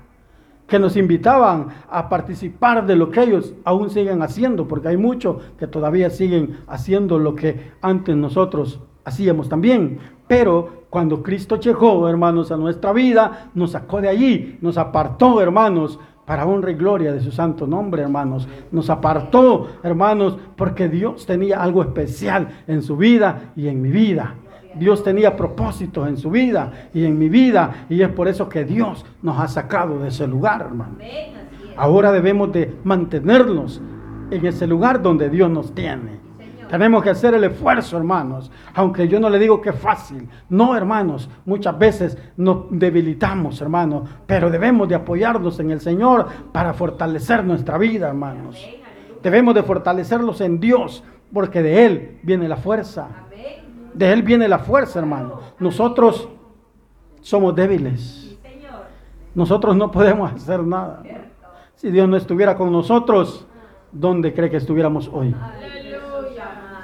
que 0.68 0.78
nos 0.78 0.96
invitaban 0.96 1.68
a 1.90 2.08
participar 2.08 2.86
de 2.86 2.94
lo 2.94 3.10
que 3.10 3.22
ellos 3.22 3.54
aún 3.64 3.90
siguen 3.90 4.22
haciendo, 4.22 4.68
porque 4.68 4.88
hay 4.88 4.96
muchos 4.96 5.42
que 5.58 5.66
todavía 5.66 6.10
siguen 6.10 6.60
haciendo 6.68 7.18
lo 7.18 7.34
que 7.34 7.72
antes 7.80 8.14
nosotros 8.14 8.80
hacíamos 9.04 9.48
también. 9.48 9.98
Pero 10.28 10.84
cuando 10.90 11.22
Cristo 11.22 11.56
llegó, 11.56 12.08
hermanos, 12.08 12.52
a 12.52 12.56
nuestra 12.56 12.92
vida, 12.92 13.50
nos 13.54 13.72
sacó 13.72 14.00
de 14.00 14.08
allí, 14.08 14.58
nos 14.60 14.78
apartó, 14.78 15.40
hermanos, 15.40 15.98
para 16.26 16.46
honra 16.46 16.70
y 16.70 16.74
gloria 16.74 17.12
de 17.12 17.20
su 17.20 17.32
santo 17.32 17.66
nombre, 17.66 18.02
hermanos. 18.02 18.46
Nos 18.70 18.90
apartó, 18.90 19.66
hermanos, 19.82 20.36
porque 20.56 20.88
Dios 20.88 21.24
tenía 21.24 21.62
algo 21.62 21.82
especial 21.82 22.62
en 22.66 22.82
su 22.82 22.98
vida 22.98 23.52
y 23.56 23.68
en 23.68 23.80
mi 23.80 23.90
vida. 23.90 24.34
Dios 24.78 25.02
tenía 25.02 25.36
propósitos 25.36 26.08
en 26.08 26.16
su 26.16 26.30
vida 26.30 26.88
y 26.94 27.04
en 27.04 27.18
mi 27.18 27.28
vida. 27.28 27.86
Y 27.88 28.02
es 28.02 28.08
por 28.08 28.28
eso 28.28 28.48
que 28.48 28.64
Dios 28.64 29.04
nos 29.22 29.38
ha 29.38 29.48
sacado 29.48 29.98
de 29.98 30.08
ese 30.08 30.26
lugar, 30.26 30.62
hermano. 30.62 30.96
Ahora 31.76 32.12
debemos 32.12 32.52
de 32.52 32.76
mantenernos 32.84 33.80
en 34.30 34.46
ese 34.46 34.66
lugar 34.66 35.00
donde 35.00 35.30
Dios 35.30 35.50
nos 35.50 35.74
tiene. 35.74 36.18
Tenemos 36.68 37.02
que 37.02 37.10
hacer 37.10 37.34
el 37.34 37.44
esfuerzo, 37.44 37.96
hermanos. 37.96 38.50
Aunque 38.74 39.08
yo 39.08 39.18
no 39.18 39.30
le 39.30 39.38
digo 39.38 39.60
que 39.60 39.70
es 39.70 39.78
fácil. 39.78 40.28
No, 40.50 40.76
hermanos. 40.76 41.30
Muchas 41.46 41.78
veces 41.78 42.18
nos 42.36 42.66
debilitamos, 42.70 43.60
hermanos. 43.62 44.08
Pero 44.26 44.50
debemos 44.50 44.88
de 44.88 44.94
apoyarnos 44.94 45.58
en 45.60 45.70
el 45.70 45.80
Señor 45.80 46.26
para 46.52 46.74
fortalecer 46.74 47.42
nuestra 47.44 47.78
vida, 47.78 48.08
hermanos. 48.08 48.62
Debemos 49.22 49.54
de 49.54 49.62
fortalecerlos 49.62 50.40
en 50.42 50.60
Dios. 50.60 51.02
Porque 51.32 51.62
de 51.62 51.86
Él 51.86 52.18
viene 52.22 52.48
la 52.48 52.56
fuerza. 52.56 53.08
De 53.94 54.12
Él 54.12 54.22
viene 54.22 54.48
la 54.48 54.59
fuerza, 54.59 54.98
hermano. 54.98 55.40
Nosotros 55.59 56.29
somos 57.20 57.55
débiles. 57.55 58.38
Nosotros 59.35 59.77
no 59.77 59.90
podemos 59.90 60.33
hacer 60.33 60.61
nada. 60.64 61.03
Si 61.74 61.90
Dios 61.90 62.09
no 62.09 62.16
estuviera 62.16 62.57
con 62.57 62.72
nosotros, 62.72 63.46
¿dónde 63.92 64.35
cree 64.35 64.51
que 64.51 64.57
estuviéramos 64.57 65.09
hoy? 65.12 65.35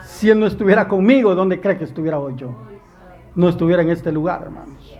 Si 0.02 0.30
Él 0.30 0.38
no 0.38 0.46
estuviera 0.46 0.86
conmigo, 0.86 1.34
¿dónde 1.34 1.60
cree 1.60 1.76
que 1.76 1.84
estuviera 1.84 2.18
hoy 2.18 2.34
yo? 2.36 2.54
No 3.34 3.48
estuviera 3.48 3.82
en 3.82 3.90
este 3.90 4.12
lugar, 4.12 4.42
hermanos. 4.42 4.96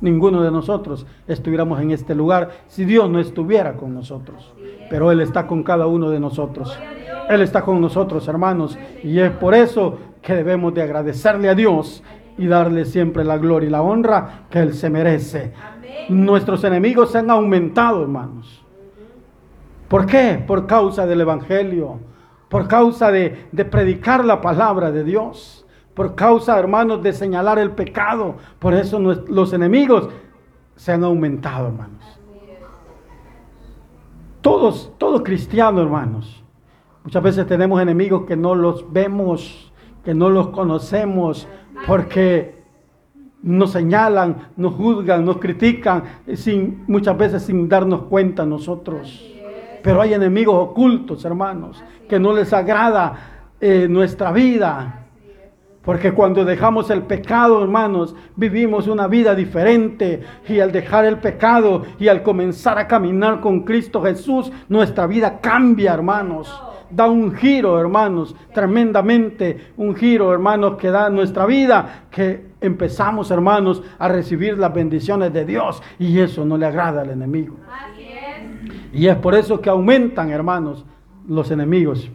Ninguno 0.00 0.42
de 0.42 0.50
nosotros 0.50 1.06
estuviéramos 1.26 1.80
en 1.80 1.92
este 1.92 2.14
lugar 2.14 2.50
si 2.66 2.84
Dios 2.84 3.08
no 3.08 3.18
estuviera 3.18 3.74
con 3.74 3.94
nosotros. 3.94 4.52
Pero 4.90 5.10
Él 5.10 5.20
está 5.20 5.46
con 5.46 5.62
cada 5.62 5.86
uno 5.86 6.10
de 6.10 6.20
nosotros. 6.20 6.76
Él 7.28 7.40
está 7.40 7.62
con 7.62 7.80
nosotros, 7.80 8.26
hermanos. 8.28 8.78
Y 9.02 9.18
es 9.18 9.30
por 9.30 9.54
eso 9.54 9.98
que 10.22 10.34
debemos 10.34 10.72
de 10.72 10.82
agradecerle 10.82 11.48
a 11.48 11.54
Dios 11.54 12.02
y 12.38 12.46
darle 12.46 12.84
siempre 12.84 13.24
la 13.24 13.38
gloria 13.38 13.66
y 13.66 13.70
la 13.70 13.82
honra 13.82 14.44
que 14.48 14.60
Él 14.60 14.74
se 14.74 14.88
merece. 14.88 15.52
Nuestros 16.08 16.64
enemigos 16.64 17.12
se 17.12 17.18
han 17.18 17.30
aumentado, 17.30 18.02
hermanos. 18.02 18.64
¿Por 19.88 20.06
qué? 20.06 20.42
Por 20.46 20.66
causa 20.66 21.06
del 21.06 21.20
Evangelio, 21.20 21.98
por 22.48 22.66
causa 22.68 23.10
de, 23.10 23.46
de 23.52 23.64
predicar 23.64 24.24
la 24.24 24.40
palabra 24.40 24.90
de 24.90 25.04
Dios, 25.04 25.66
por 25.94 26.14
causa, 26.14 26.58
hermanos, 26.58 27.02
de 27.02 27.12
señalar 27.12 27.58
el 27.58 27.72
pecado. 27.72 28.36
Por 28.58 28.72
eso 28.72 28.98
los 28.98 29.52
enemigos 29.52 30.08
se 30.76 30.92
han 30.92 31.04
aumentado, 31.04 31.66
hermanos. 31.66 32.20
Todos, 34.40 34.92
todos 34.98 35.22
cristianos, 35.22 35.82
hermanos. 35.82 36.42
Muchas 37.04 37.22
veces 37.22 37.46
tenemos 37.46 37.80
enemigos 37.80 38.24
que 38.26 38.36
no 38.36 38.54
los 38.54 38.90
vemos 38.92 39.71
que 40.04 40.14
no 40.14 40.30
los 40.30 40.48
conocemos 40.48 41.46
porque 41.86 42.62
nos 43.42 43.72
señalan, 43.72 44.48
nos 44.56 44.74
juzgan, 44.74 45.24
nos 45.24 45.38
critican, 45.38 46.04
sin, 46.34 46.84
muchas 46.86 47.16
veces 47.16 47.42
sin 47.42 47.68
darnos 47.68 48.02
cuenta 48.02 48.46
nosotros. 48.46 49.28
Pero 49.82 50.00
hay 50.00 50.14
enemigos 50.14 50.54
ocultos, 50.56 51.24
hermanos, 51.24 51.82
que 52.08 52.20
no 52.20 52.32
les 52.32 52.52
agrada 52.52 53.50
eh, 53.60 53.88
nuestra 53.88 54.30
vida. 54.30 55.00
Porque 55.82 56.12
cuando 56.12 56.44
dejamos 56.44 56.90
el 56.90 57.02
pecado, 57.02 57.60
hermanos, 57.60 58.14
vivimos 58.36 58.86
una 58.86 59.08
vida 59.08 59.34
diferente. 59.34 60.22
Y 60.48 60.60
al 60.60 60.70
dejar 60.70 61.04
el 61.04 61.18
pecado 61.18 61.82
y 61.98 62.06
al 62.06 62.22
comenzar 62.22 62.78
a 62.78 62.86
caminar 62.86 63.40
con 63.40 63.62
Cristo 63.64 64.00
Jesús, 64.02 64.52
nuestra 64.68 65.08
vida 65.08 65.40
cambia, 65.40 65.92
hermanos 65.94 66.62
da 66.92 67.08
un 67.08 67.34
giro, 67.34 67.78
hermanos, 67.80 68.34
tremendamente, 68.52 69.72
un 69.76 69.94
giro, 69.94 70.32
hermanos, 70.32 70.76
que 70.76 70.90
da 70.90 71.08
nuestra 71.10 71.46
vida, 71.46 72.04
que 72.10 72.52
empezamos, 72.60 73.30
hermanos, 73.30 73.82
a 73.98 74.08
recibir 74.08 74.58
las 74.58 74.72
bendiciones 74.72 75.32
de 75.32 75.44
Dios 75.44 75.82
y 75.98 76.18
eso 76.20 76.44
no 76.44 76.56
le 76.56 76.66
agrada 76.66 77.02
al 77.02 77.10
enemigo. 77.10 77.56
Y 78.92 79.06
es 79.06 79.16
por 79.16 79.34
eso 79.34 79.60
que 79.60 79.70
aumentan, 79.70 80.30
hermanos, 80.30 80.84
los 81.26 81.50
enemigos 81.50 82.10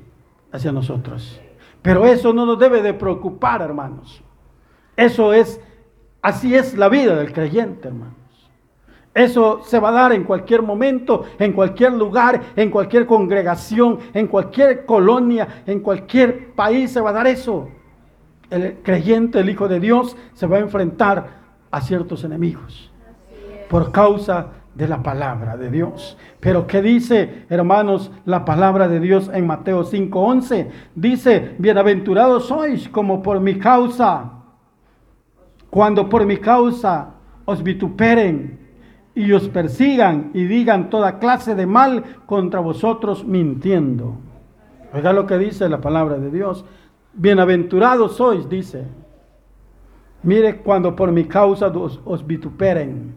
hacia 0.52 0.72
nosotros. 0.72 1.42
Pero 1.82 2.06
eso 2.06 2.34
no 2.34 2.46
nos 2.46 2.60
debe 2.60 2.82
de 2.82 2.94
preocupar, 2.94 3.62
hermanos. 3.62 4.22
Eso 4.96 5.34
es, 5.34 5.62
así 6.22 6.56
es 6.56 6.78
la 6.78 6.90
vida 6.90 7.16
del 7.16 7.32
creyente, 7.34 7.88
hermano. 7.88 8.17
Eso 9.18 9.62
se 9.64 9.80
va 9.80 9.90
a 9.90 9.94
dar 9.94 10.14
en 10.14 10.24
cualquier 10.24 10.62
momento, 10.62 11.24
en 11.40 11.52
cualquier 11.52 11.92
lugar, 11.94 12.40
en 12.56 12.70
cualquier 12.70 13.08
congregación, 13.08 13.98
en 14.14 14.28
cualquier 14.28 14.86
colonia, 14.86 15.64
en 15.66 15.80
cualquier 15.80 16.54
país 16.54 16.92
se 16.92 17.02
va 17.02 17.10
a 17.10 17.14
dar 17.14 17.26
eso. 17.26 17.68
El 18.52 18.76
creyente, 18.84 19.40
el 19.40 19.50
Hijo 19.50 19.68
de 19.68 19.80
Dios, 19.80 20.16
se 20.34 20.46
va 20.46 20.58
a 20.58 20.60
enfrentar 20.60 21.30
a 21.72 21.82
ciertos 21.82 22.24
enemigos 22.26 22.92
por 23.68 23.92
causa 23.92 24.50
de 24.76 24.88
la 24.88 25.02
palabra 25.02 25.58
de 25.58 25.72
Dios. 25.72 26.16
Pero 26.40 26.68
¿qué 26.68 26.84
dice, 26.84 27.48
hermanos, 27.50 28.12
la 28.24 28.46
palabra 28.46 28.88
de 28.88 29.00
Dios 29.00 29.32
en 29.34 29.48
Mateo 29.48 29.84
5:11? 29.84 30.70
Dice, 30.94 31.56
bienaventurados 31.58 32.50
sois 32.50 32.88
como 32.88 33.24
por 33.24 33.40
mi 33.40 33.58
causa, 33.58 34.32
cuando 35.72 36.08
por 36.08 36.24
mi 36.24 36.38
causa 36.38 37.16
os 37.46 37.64
vituperen 37.64 38.67
y 39.18 39.34
os 39.34 39.50
persigan 39.50 40.30
y 40.36 40.46
digan 40.46 40.92
toda 40.92 41.18
clase 41.18 41.56
de 41.56 41.66
mal 41.66 42.04
contra 42.28 42.60
vosotros 42.60 43.26
mintiendo. 43.26 44.14
Oiga 44.94 45.12
lo 45.12 45.26
que 45.26 45.40
dice 45.40 45.68
la 45.70 45.82
palabra 45.82 46.20
de 46.20 46.30
Dios. 46.30 46.64
Bienaventurados 47.14 48.16
sois, 48.16 48.48
dice. 48.48 48.86
Mire 50.22 50.58
cuando 50.58 50.96
por 50.96 51.12
mi 51.12 51.26
causa 51.26 51.70
os, 51.70 52.00
os 52.06 52.28
vituperen. 52.28 53.16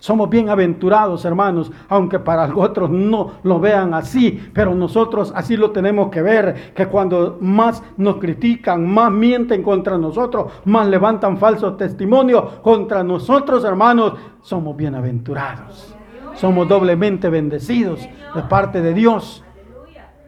Somos 0.00 0.30
bienaventurados, 0.30 1.26
hermanos, 1.26 1.70
aunque 1.90 2.18
para 2.18 2.54
otros 2.56 2.88
no 2.90 3.32
lo 3.42 3.60
vean 3.60 3.92
así, 3.92 4.50
pero 4.54 4.74
nosotros 4.74 5.30
así 5.36 5.58
lo 5.58 5.72
tenemos 5.72 6.08
que 6.08 6.22
ver, 6.22 6.72
que 6.74 6.86
cuando 6.86 7.36
más 7.40 7.82
nos 7.98 8.16
critican, 8.16 8.86
más 8.86 9.12
mienten 9.12 9.62
contra 9.62 9.98
nosotros, 9.98 10.50
más 10.64 10.88
levantan 10.88 11.36
falsos 11.36 11.76
testimonios 11.76 12.60
contra 12.62 13.04
nosotros, 13.04 13.62
hermanos, 13.62 14.14
somos 14.40 14.74
bienaventurados. 14.74 15.94
Somos 16.34 16.66
doblemente 16.66 17.28
bendecidos 17.28 18.00
de 18.34 18.42
parte 18.44 18.80
de 18.80 18.94
Dios. 18.94 19.44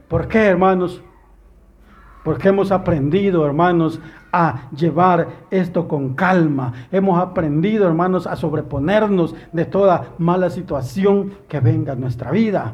¿Por 0.07 0.29
qué, 0.29 0.45
hermanos? 0.45 1.03
Porque 2.23 2.51
hemos 2.51 2.71
aprendido, 2.71 3.47
hermanos, 3.47 3.99
a 4.33 4.71
llevar 4.75 5.29
esto 5.51 5.87
con 5.87 6.15
calma. 6.15 6.73
Hemos 6.91 7.21
aprendido, 7.21 7.87
hermanos, 7.87 8.27
a 8.27 8.35
sobreponernos 8.35 9.35
de 9.53 9.67
toda 9.67 10.15
mala 10.19 10.49
situación 10.51 11.33
que 11.49 11.61
venga 11.61 11.93
en 11.93 12.01
nuestra 12.01 12.31
vida. 12.31 12.73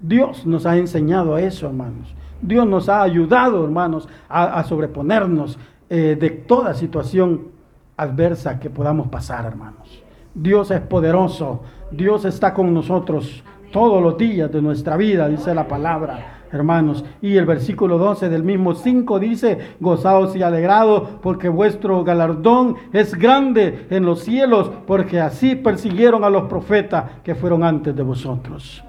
Dios 0.00 0.44
nos 0.44 0.66
ha 0.66 0.76
enseñado 0.76 1.36
a 1.36 1.40
eso, 1.40 1.66
hermanos. 1.66 2.12
Dios 2.40 2.66
nos 2.66 2.88
ha 2.88 3.02
ayudado, 3.02 3.64
hermanos, 3.64 4.08
a, 4.28 4.64
sobreponernos 4.64 5.58
eh, 5.88 6.16
de 6.18 6.30
toda 6.30 6.74
situación 6.74 7.52
adversa 7.96 8.58
que 8.58 8.68
podamos 8.68 9.06
pasar, 9.08 9.46
hermanos. 9.46 10.02
Dios 10.34 10.72
es 10.72 10.80
poderoso. 10.80 11.62
Dios 11.92 12.24
está 12.24 12.52
con 12.52 12.74
nosotros 12.74 13.44
todos 13.70 14.02
los 14.02 14.18
días 14.18 14.50
de 14.50 14.60
nuestra 14.60 14.96
vida, 14.96 15.28
dice 15.28 15.54
la 15.54 15.68
palabra 15.68 16.31
hermanos. 16.52 17.04
Y 17.20 17.36
el 17.36 17.46
versículo 17.46 17.98
12 17.98 18.28
del 18.28 18.42
mismo 18.42 18.74
5 18.74 19.18
dice, 19.18 19.74
gozaos 19.80 20.36
y 20.36 20.42
alegrados 20.42 21.08
porque 21.22 21.48
vuestro 21.48 22.04
galardón 22.04 22.76
es 22.92 23.14
grande 23.14 23.86
en 23.90 24.04
los 24.04 24.20
cielos, 24.20 24.70
porque 24.86 25.20
así 25.20 25.56
persiguieron 25.56 26.24
a 26.24 26.30
los 26.30 26.44
profetas 26.44 27.04
que 27.24 27.34
fueron 27.34 27.64
antes 27.64 27.96
de 27.96 28.02
vosotros. 28.02 28.84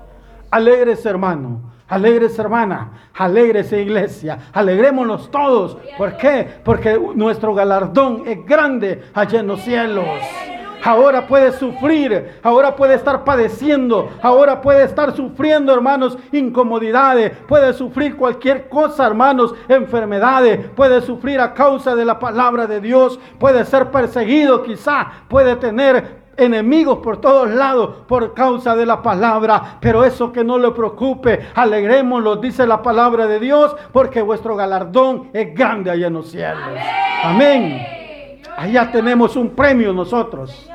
Alegres 0.52 1.06
hermano, 1.06 1.73
alegres 1.88 2.38
hermana, 2.38 3.10
alegres 3.15 3.71
iglesia, 3.71 4.38
alegrémonos 4.54 5.32
todos. 5.32 5.78
¿Por 5.97 6.17
qué? 6.17 6.47
Porque 6.63 6.99
nuestro 7.15 7.56
galardón 7.56 8.23
es 8.28 8.45
grande 8.45 9.02
allá 9.13 9.39
en 9.39 9.47
los 9.47 9.62
cielos 9.62 10.06
ahora 10.83 11.25
puede 11.27 11.53
sufrir, 11.53 12.39
ahora 12.43 12.75
puede 12.75 12.95
estar 12.95 13.23
padeciendo, 13.23 14.11
ahora 14.21 14.61
puede 14.61 14.83
estar 14.83 15.15
sufriendo, 15.15 15.73
hermanos, 15.73 16.17
incomodidades, 16.31 17.31
puede 17.47 17.73
sufrir 17.73 18.15
cualquier 18.15 18.67
cosa, 18.69 19.07
hermanos, 19.07 19.55
enfermedades, 19.67 20.67
puede 20.75 21.01
sufrir 21.01 21.39
a 21.39 21.53
causa 21.53 21.95
de 21.95 22.05
la 22.05 22.19
palabra 22.19 22.67
de 22.67 22.81
Dios, 22.81 23.19
puede 23.39 23.65
ser 23.65 23.91
perseguido 23.91 24.63
quizá, 24.63 25.07
puede 25.27 25.55
tener 25.55 26.23
enemigos 26.35 26.97
por 26.97 27.21
todos 27.21 27.49
lados 27.49 27.97
por 28.07 28.33
causa 28.33 28.75
de 28.75 28.85
la 28.85 29.01
palabra, 29.01 29.77
pero 29.79 30.03
eso 30.03 30.33
que 30.33 30.43
no 30.43 30.57
le 30.57 30.71
preocupe, 30.71 31.47
alegrémonos, 31.53 32.41
dice 32.41 32.65
la 32.65 32.81
palabra 32.81 33.27
de 33.27 33.39
Dios, 33.39 33.75
porque 33.91 34.21
vuestro 34.21 34.55
galardón 34.55 35.29
es 35.31 35.53
grande 35.53 35.91
allá 35.91 36.07
en 36.07 36.13
los 36.13 36.31
cielos. 36.31 36.63
Amén. 37.23 37.85
Allá 38.57 38.91
tenemos 38.91 39.35
un 39.35 39.51
premio 39.51 39.93
nosotros 39.93 40.69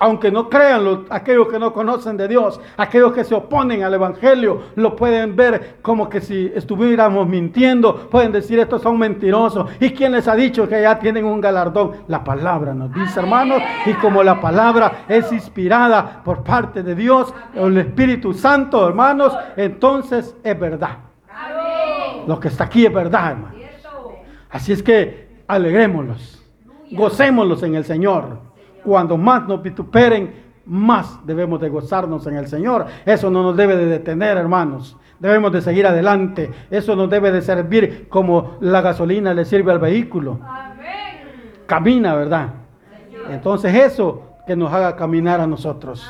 aunque 0.00 0.32
no 0.32 0.48
crean 0.48 0.82
los, 0.82 0.98
aquellos 1.10 1.46
que 1.48 1.58
no 1.58 1.74
conocen 1.74 2.16
de 2.16 2.26
Dios, 2.26 2.58
aquellos 2.78 3.12
que 3.12 3.22
se 3.22 3.34
oponen 3.34 3.82
al 3.82 3.92
Evangelio, 3.92 4.62
lo 4.74 4.96
pueden 4.96 5.36
ver 5.36 5.76
como 5.82 6.08
que 6.08 6.22
si 6.22 6.50
estuviéramos 6.54 7.28
mintiendo, 7.28 8.08
pueden 8.08 8.32
decir 8.32 8.58
estos 8.58 8.80
son 8.80 8.98
mentirosos. 8.98 9.70
¿Y 9.78 9.90
quién 9.90 10.12
les 10.12 10.26
ha 10.26 10.34
dicho 10.34 10.66
que 10.66 10.80
ya 10.80 10.98
tienen 10.98 11.26
un 11.26 11.38
galardón? 11.38 11.92
La 12.08 12.24
palabra 12.24 12.72
nos 12.72 12.92
dice, 12.94 13.20
hermanos, 13.20 13.62
y 13.84 13.92
como 13.94 14.22
la 14.22 14.40
palabra 14.40 15.04
es 15.06 15.30
inspirada 15.32 16.22
por 16.24 16.42
parte 16.42 16.82
de 16.82 16.94
Dios, 16.94 17.34
el 17.54 17.76
Espíritu 17.76 18.32
Santo, 18.32 18.88
hermanos, 18.88 19.36
entonces 19.54 20.34
es 20.42 20.58
verdad. 20.58 20.96
Lo 22.26 22.40
que 22.40 22.48
está 22.48 22.64
aquí 22.64 22.86
es 22.86 22.92
verdad, 22.92 23.32
hermanos. 23.32 23.60
Así 24.48 24.72
es 24.72 24.82
que 24.82 25.28
alegrémoslos, 25.46 26.42
gocémoslos 26.90 27.62
en 27.64 27.74
el 27.74 27.84
Señor 27.84 28.49
cuando 28.84 29.16
más 29.16 29.46
nos 29.46 29.62
vituperen, 29.62 30.50
más 30.66 31.24
debemos 31.26 31.60
de 31.60 31.68
gozarnos 31.68 32.26
en 32.26 32.36
el 32.36 32.46
Señor. 32.46 32.86
Eso 33.04 33.30
no 33.30 33.42
nos 33.42 33.56
debe 33.56 33.76
de 33.76 33.86
detener, 33.86 34.36
hermanos. 34.36 34.96
Debemos 35.18 35.52
de 35.52 35.60
seguir 35.60 35.86
adelante. 35.86 36.50
Eso 36.70 36.94
nos 36.96 37.10
debe 37.10 37.32
de 37.32 37.42
servir 37.42 38.08
como 38.08 38.56
la 38.60 38.80
gasolina 38.80 39.34
le 39.34 39.44
sirve 39.44 39.72
al 39.72 39.78
vehículo. 39.78 40.38
Camina, 41.66 42.14
¿verdad? 42.14 42.54
Entonces 43.28 43.74
eso 43.74 44.22
que 44.46 44.56
nos 44.56 44.72
haga 44.72 44.96
caminar 44.96 45.40
a 45.40 45.46
nosotros. 45.46 46.08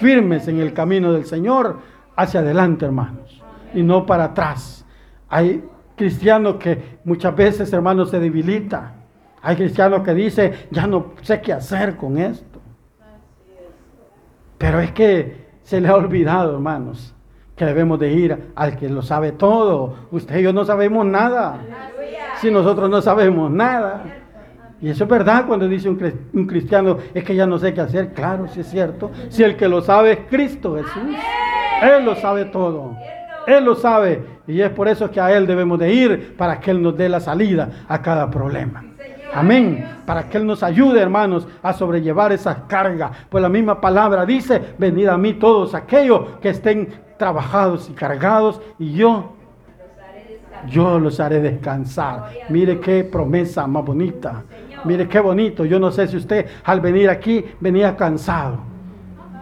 Firmes 0.00 0.48
en 0.48 0.60
el 0.60 0.72
camino 0.72 1.12
del 1.12 1.24
Señor, 1.24 1.78
hacia 2.16 2.40
adelante, 2.40 2.84
hermanos. 2.84 3.42
Y 3.72 3.82
no 3.82 4.06
para 4.06 4.24
atrás. 4.24 4.84
Hay 5.28 5.64
cristianos 5.96 6.56
que 6.56 6.98
muchas 7.04 7.34
veces, 7.34 7.72
hermanos, 7.72 8.10
se 8.10 8.20
debilitan 8.20 9.03
hay 9.44 9.56
cristianos 9.56 10.02
que 10.02 10.14
dicen, 10.14 10.52
ya 10.70 10.86
no 10.86 11.12
sé 11.20 11.40
qué 11.42 11.52
hacer 11.52 11.96
con 11.96 12.16
esto. 12.16 12.60
Pero 14.56 14.80
es 14.80 14.90
que 14.92 15.44
se 15.62 15.80
le 15.82 15.88
ha 15.88 15.94
olvidado, 15.94 16.54
hermanos, 16.54 17.14
que 17.54 17.66
debemos 17.66 17.98
de 17.98 18.10
ir 18.10 18.52
al 18.54 18.76
que 18.78 18.88
lo 18.88 19.02
sabe 19.02 19.32
todo. 19.32 19.94
Usted 20.10 20.38
y 20.38 20.42
yo 20.42 20.52
no 20.54 20.64
sabemos 20.64 21.04
nada. 21.04 21.58
Si 22.40 22.50
nosotros 22.50 22.88
no 22.88 23.02
sabemos 23.02 23.50
nada. 23.50 24.02
Y 24.80 24.88
eso 24.88 25.04
es 25.04 25.10
verdad 25.10 25.46
cuando 25.46 25.68
dice 25.68 25.90
un 25.90 26.46
cristiano, 26.46 26.98
es 27.12 27.22
que 27.22 27.34
ya 27.34 27.46
no 27.46 27.58
sé 27.58 27.74
qué 27.74 27.82
hacer. 27.82 28.14
Claro, 28.14 28.48
sí 28.48 28.60
es 28.60 28.66
cierto. 28.68 29.10
Si 29.28 29.42
el 29.42 29.56
que 29.56 29.68
lo 29.68 29.82
sabe 29.82 30.12
es 30.12 30.18
Cristo 30.30 30.76
Jesús. 30.76 31.16
Él 31.82 32.04
lo 32.06 32.14
sabe 32.16 32.46
todo. 32.46 32.96
Él 33.46 33.64
lo 33.64 33.74
sabe. 33.74 34.24
Y 34.46 34.62
es 34.62 34.70
por 34.70 34.88
eso 34.88 35.10
que 35.10 35.20
a 35.20 35.36
Él 35.36 35.46
debemos 35.46 35.78
de 35.78 35.92
ir 35.92 36.34
para 36.36 36.60
que 36.60 36.70
Él 36.70 36.82
nos 36.82 36.96
dé 36.96 37.10
la 37.10 37.20
salida 37.20 37.84
a 37.88 38.00
cada 38.00 38.30
problema. 38.30 38.93
Amén. 39.34 39.84
Para 40.06 40.28
que 40.28 40.38
Él 40.38 40.46
nos 40.46 40.62
ayude, 40.62 41.00
hermanos, 41.00 41.46
a 41.62 41.72
sobrellevar 41.72 42.32
esa 42.32 42.66
carga. 42.66 43.10
Pues 43.28 43.42
la 43.42 43.48
misma 43.48 43.80
palabra 43.80 44.24
dice, 44.24 44.74
venid 44.78 45.08
a 45.08 45.18
mí 45.18 45.34
todos 45.34 45.74
aquellos 45.74 46.38
que 46.40 46.50
estén 46.50 46.88
trabajados 47.18 47.88
y 47.90 47.92
cargados 47.92 48.60
y 48.78 48.92
yo, 48.92 49.34
yo 50.68 50.98
los 50.98 51.20
haré 51.20 51.40
descansar. 51.40 52.30
Mire 52.48 52.80
qué 52.80 53.04
promesa 53.04 53.66
más 53.66 53.84
bonita. 53.84 54.44
Mire 54.84 55.08
qué 55.08 55.20
bonito. 55.20 55.64
Yo 55.64 55.78
no 55.78 55.90
sé 55.90 56.06
si 56.06 56.16
usted 56.16 56.46
al 56.64 56.80
venir 56.80 57.10
aquí 57.10 57.44
venía 57.60 57.96
cansado. 57.96 58.58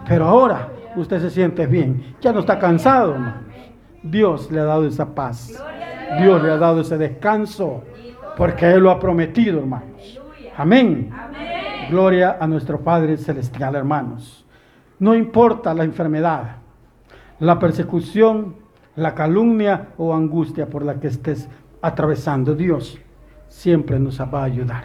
Pero 0.08 0.26
ahora 0.26 0.68
usted 0.96 1.20
se 1.20 1.30
siente 1.30 1.66
bien. 1.66 2.16
Ya 2.20 2.32
no 2.32 2.40
está 2.40 2.58
cansado. 2.58 3.16
Dios 4.02 4.50
le 4.50 4.60
ha 4.60 4.64
dado 4.64 4.86
esa 4.86 5.14
paz. 5.14 5.62
Dios 6.18 6.42
le 6.42 6.50
ha 6.50 6.56
dado 6.56 6.80
ese 6.80 6.98
descanso. 6.98 7.82
Porque 8.36 8.70
Él 8.70 8.82
lo 8.82 8.90
ha 8.90 8.98
prometido, 8.98 9.60
hermanos. 9.60 10.20
Amén. 10.56 11.10
Gloria 11.90 12.36
a 12.40 12.46
nuestro 12.46 12.80
Padre 12.80 13.16
Celestial, 13.16 13.74
hermanos. 13.74 14.46
No 14.98 15.14
importa 15.14 15.74
la 15.74 15.84
enfermedad, 15.84 16.56
la 17.40 17.58
persecución, 17.58 18.56
la 18.96 19.14
calumnia 19.14 19.88
o 19.98 20.14
angustia 20.14 20.68
por 20.68 20.84
la 20.84 21.00
que 21.00 21.08
estés 21.08 21.48
atravesando, 21.80 22.54
Dios 22.54 22.98
siempre 23.48 23.98
nos 23.98 24.20
va 24.20 24.42
a 24.42 24.44
ayudar. 24.44 24.84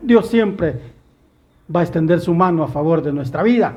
Dios 0.00 0.28
siempre 0.28 0.80
va 1.74 1.80
a 1.80 1.82
extender 1.82 2.20
su 2.20 2.34
mano 2.34 2.62
a 2.62 2.68
favor 2.68 3.02
de 3.02 3.12
nuestra 3.12 3.42
vida. 3.42 3.74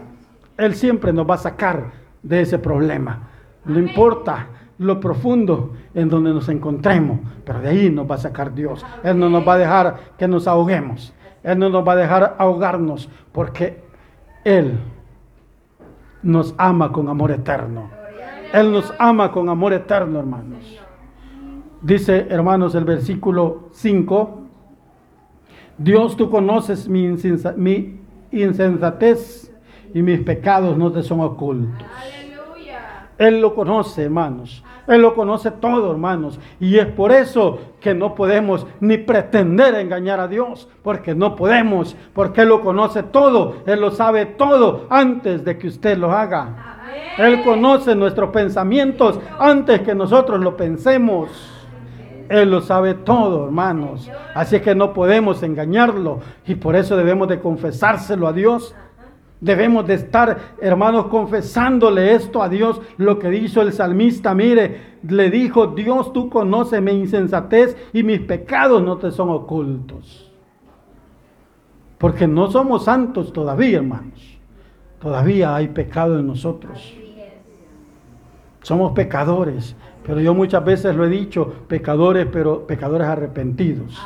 Él 0.58 0.76
siempre 0.76 1.14
nos 1.14 1.30
va 1.30 1.36
a 1.36 1.40
sacar 1.40 1.92
de 2.22 2.42
ese 2.42 2.60
problema. 2.60 3.30
No 3.66 3.80
importa 3.80 4.48
lo 4.82 5.00
profundo 5.00 5.74
en 5.94 6.10
donde 6.10 6.34
nos 6.34 6.50
encontremos, 6.50 7.20
pero 7.46 7.62
de 7.62 7.70
ahí 7.70 7.92
nos 7.92 8.10
va 8.10 8.16
a 8.16 8.18
sacar 8.18 8.54
Dios. 8.56 8.84
Él 9.04 9.20
no 9.20 9.30
nos 9.30 9.48
va 9.48 9.54
a 9.54 9.58
dejar 9.60 9.98
que 10.18 10.28
nos 10.28 10.48
ahoguemos. 10.48 11.14
Él 11.44 11.60
no 11.60 11.70
nos 11.70 11.88
va 11.88 11.94
a 11.94 11.98
dejar 11.98 12.36
ahogarnos 12.40 13.08
porque 13.32 13.84
Él 14.44 14.80
nos 16.24 16.56
ama 16.58 16.92
con 16.92 17.10
amor 17.10 17.30
eterno. 17.30 17.92
Él 18.52 18.72
nos 18.72 18.92
ama 18.98 19.32
con 19.32 19.50
amor 19.50 19.72
eterno, 19.74 20.18
hermanos. 20.20 20.80
Dice, 21.82 22.26
hermanos, 22.30 22.74
el 22.74 22.84
versículo 22.84 23.70
5, 23.74 24.42
Dios 25.78 26.18
tú 26.18 26.32
conoces 26.32 26.90
mi, 26.90 27.06
insensatez 28.32 29.54
y 29.94 30.02
mis 30.02 30.22
pecados 30.22 30.76
no 30.76 30.92
te 30.92 31.04
son 31.04 31.22
ocultos. 31.22 31.86
Él 33.20 33.40
lo 33.40 33.54
conoce, 33.54 34.06
hermanos. 34.06 34.64
Él 34.88 35.02
lo 35.02 35.14
conoce 35.16 35.52
todo, 35.52 35.92
hermanos. 35.92 36.40
Y 36.60 36.78
es 36.78 36.88
por 36.88 37.12
eso 37.12 37.60
que 37.80 37.94
no 37.94 38.16
podemos 38.16 38.66
ni 38.80 38.98
pretender 38.98 39.76
engañar 39.76 40.20
a 40.20 40.28
Dios, 40.28 40.68
porque 40.84 41.16
no 41.16 41.36
podemos, 41.36 41.96
porque 42.14 42.42
Él 42.42 42.50
lo 42.50 42.62
conoce 42.62 43.04
todo, 43.04 43.58
Él 43.66 43.82
lo 43.82 43.92
sabe 43.92 44.26
todo 44.26 44.88
antes 44.90 45.44
de 45.46 45.58
que 45.58 45.68
usted 45.68 45.98
lo 45.98 46.12
haga. 46.12 46.80
Él 47.18 47.42
conoce 47.44 47.96
nuestros 47.96 48.30
pensamientos 48.32 49.20
antes 49.40 49.82
que 49.82 49.96
nosotros 49.96 50.40
lo 50.40 50.56
pensemos. 50.56 51.30
Él 52.30 52.50
lo 52.50 52.62
sabe 52.62 52.94
todo, 52.94 53.46
hermanos. 53.46 54.10
Así 54.34 54.62
que 54.62 54.74
no 54.74 54.94
podemos 54.94 55.44
engañarlo 55.44 56.20
y 56.48 56.56
por 56.56 56.76
eso 56.76 56.96
debemos 56.96 57.28
de 57.28 57.40
confesárselo 57.40 58.28
a 58.28 58.34
Dios. 58.34 58.74
Debemos 59.42 59.88
de 59.88 59.96
estar, 59.96 60.56
hermanos, 60.62 61.08
confesándole 61.08 62.14
esto 62.14 62.44
a 62.44 62.48
Dios, 62.48 62.80
lo 62.98 63.18
que 63.18 63.36
hizo 63.36 63.64
el 63.64 63.74
salmista. 63.74 64.36
Mire, 64.36 65.00
le 65.02 65.32
dijo, 65.32 65.66
Dios, 65.66 66.14
tú 66.14 66.30
conoces 66.30 66.80
mi 66.80 66.92
insensatez 66.92 67.76
y 67.92 68.04
mis 68.04 68.20
pecados 68.20 68.84
no 68.84 68.98
te 68.98 69.10
son 69.10 69.30
ocultos. 69.32 70.32
Porque 71.98 72.28
no 72.28 72.52
somos 72.52 72.86
santos 72.86 73.34
todavía, 73.34 73.80
hermanos. 73.80 74.38
todavía 75.00 75.56
hay 75.56 75.70
pecado 75.70 76.20
en 76.20 76.28
nosotros. 76.28 76.96
Somos 78.62 78.92
pecadores, 78.92 79.76
pero 80.06 80.22
yo 80.22 80.36
muchas 80.36 80.64
veces 80.64 80.96
lo 80.96 81.04
he 81.06 81.10
dicho, 81.10 81.52
pecadores, 81.68 82.28
pero 82.32 82.68
pecadores 82.68 83.08
arrepentidos. 83.08 84.00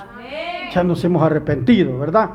Ya 0.74 0.82
nos 0.86 1.04
hemos 1.04 1.22
arrepentido, 1.24 2.00
¿verdad? 2.00 2.30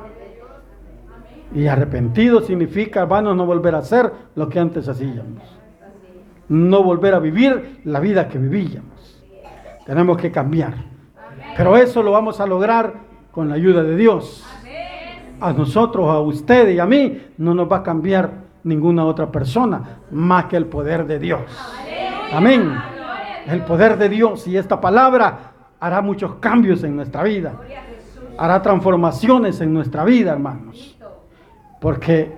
Y 1.55 1.67
arrepentido 1.67 2.43
significa, 2.43 3.03
hermanos, 3.03 3.37
no 3.37 3.45
volver 3.45 3.75
a 3.75 3.79
hacer 3.79 4.13
lo 4.35 4.49
que 4.49 4.61
antes 4.61 4.89
hacíamos. 4.89 5.43
No 6.49 6.83
volver 6.83 7.15
a 7.15 7.19
vivir 7.19 7.81
la 7.85 8.01
vida 8.01 8.29
que 8.29 8.39
vivíamos. 8.39 9.23
Tenemos 9.85 10.17
que 10.17 10.31
cambiar. 10.31 10.75
Pero 11.57 11.77
eso 11.77 12.03
lo 12.03 12.13
vamos 12.13 12.41
a 12.41 12.47
lograr 12.47 12.95
con 13.31 13.49
la 13.49 13.57
ayuda 13.57 13.83
de 13.83 13.97
Dios. 13.97 14.45
A 15.41 15.53
nosotros, 15.53 16.09
a 16.09 16.21
usted 16.21 16.69
y 16.69 16.79
a 16.79 16.87
mí, 16.87 17.21
no 17.39 17.55
nos 17.55 17.71
va 17.71 17.79
a 17.79 17.83
cambiar 17.83 18.31
ninguna 18.63 19.05
otra 19.05 19.31
persona 19.31 20.01
más 20.11 20.47
que 20.47 20.57
el 20.57 20.67
poder 20.67 21.07
de 21.07 21.19
Dios. 21.19 21.41
Amén. 22.33 22.73
El 23.47 23.65
poder 23.65 23.97
de 23.97 24.09
Dios 24.09 24.47
y 24.47 24.57
esta 24.57 24.81
palabra 24.81 25.53
hará 25.81 26.03
muchos 26.03 26.35
cambios 26.37 26.85
en 26.85 26.95
nuestra 26.95 27.23
vida. 27.23 27.55
Hará 28.39 28.63
transformaciones 28.63 29.61
en 29.61 29.73
nuestra 29.73 30.05
vida, 30.05 30.33
hermanos. 30.33 31.00
Porque 31.81 32.33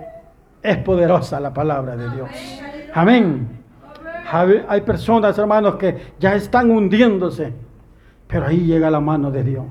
es 0.63 0.77
poderosa 0.79 1.41
la 1.41 1.53
palabra 1.53 1.97
de 1.97 2.11
Dios. 2.11 2.31
Amén. 2.95 3.49
Hay 4.69 4.81
personas, 4.83 5.37
hermanos, 5.39 5.75
que 5.77 6.15
ya 6.19 6.35
están 6.35 6.71
hundiéndose. 6.71 7.53
Pero 8.27 8.47
ahí 8.47 8.61
llega 8.61 8.91
la 8.91 9.01
mano 9.01 9.31
de 9.31 9.43
Dios. 9.43 9.67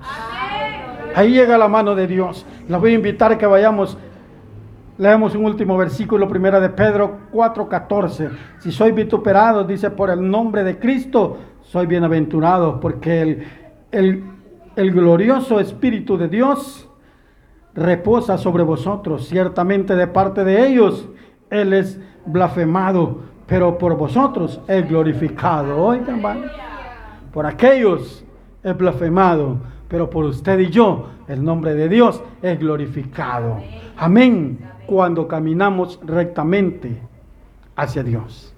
Ahí 1.16 1.32
llega 1.32 1.58
la 1.58 1.68
mano 1.68 1.96
de 1.96 2.08
Dios. 2.08 2.46
Les 2.68 2.80
voy 2.80 2.92
a 2.92 2.96
invitar 2.96 3.32
a 3.32 3.38
que 3.38 3.46
vayamos 3.46 3.98
Leemos 5.02 5.34
un 5.34 5.46
último 5.46 5.78
versículo, 5.78 6.28
primera 6.28 6.60
de 6.60 6.70
Pedro 6.70 7.22
4:14. 7.32 8.30
Si 8.60 8.72
soy 8.72 8.92
vituperado, 8.92 9.64
dice, 9.64 9.90
por 9.90 10.12
el 10.12 10.30
nombre 10.30 10.64
de 10.64 10.78
Cristo, 10.78 11.38
soy 11.64 11.88
bienaventurado, 11.88 12.80
porque 12.80 13.22
el, 13.24 13.44
el, 13.92 14.24
el 14.76 14.92
glorioso 14.92 15.60
Espíritu 15.60 16.20
de 16.20 16.28
Dios 16.28 16.88
reposa 17.76 18.38
sobre 18.38 18.64
vosotros. 18.64 19.28
Ciertamente 19.28 19.96
de 19.96 20.08
parte 20.08 20.44
de 20.44 20.68
ellos, 20.68 21.08
Él 21.50 21.74
es 21.74 22.00
blasfemado, 22.26 23.20
pero 23.48 23.78
por 23.78 23.98
vosotros 23.98 24.62
es 24.68 24.88
glorificado. 24.88 25.84
Oigan, 25.84 26.22
por 27.34 27.46
aquellos 27.46 28.24
es 28.64 28.78
blasfemado, 28.78 29.58
pero 29.88 30.10
por 30.10 30.26
usted 30.26 30.60
y 30.60 30.70
yo, 30.70 31.08
el 31.28 31.44
nombre 31.44 31.74
de 31.74 31.90
Dios 31.90 32.22
es 32.42 32.60
glorificado. 32.60 33.58
Amén 33.98 34.72
cuando 34.92 35.26
caminamos 35.26 36.02
rectamente 36.04 37.02
hacia 37.78 38.04
Dios. 38.04 38.54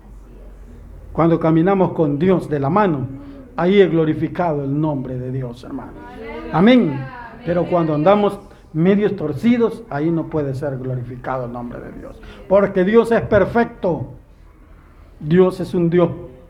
Cuando 1.12 1.40
caminamos 1.40 1.94
con 1.94 2.18
Dios 2.18 2.50
de 2.50 2.60
la 2.60 2.72
mano, 2.72 3.08
ahí 3.56 3.80
es 3.80 3.92
glorificado 3.92 4.64
el 4.64 4.82
nombre 4.82 5.20
de 5.20 5.32
Dios, 5.32 5.64
hermano. 5.64 5.92
Amén. 6.52 7.00
Pero 7.46 7.66
cuando 7.66 7.94
andamos 7.94 8.40
medios 8.74 9.16
torcidos, 9.16 9.84
ahí 9.90 10.12
no 10.12 10.28
puede 10.28 10.56
ser 10.56 10.78
glorificado 10.78 11.46
el 11.46 11.54
nombre 11.54 11.80
de 11.80 11.92
Dios. 11.94 12.22
Porque 12.48 12.84
Dios 12.84 13.12
es 13.12 13.22
perfecto. 13.22 14.08
Dios 15.20 15.60
es 15.60 15.74
un 15.74 15.90
Dios 15.90 16.10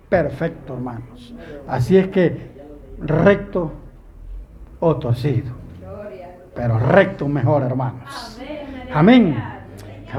perfecto, 0.09 0.73
hermanos. 0.73 1.35
Así 1.67 1.97
es 1.97 2.07
que 2.07 2.51
recto 2.99 3.71
o 4.79 4.95
torcido. 4.95 5.51
Pero 6.55 6.79
recto 6.79 7.27
mejor, 7.27 7.63
hermanos. 7.63 8.39
Amén 8.93 9.53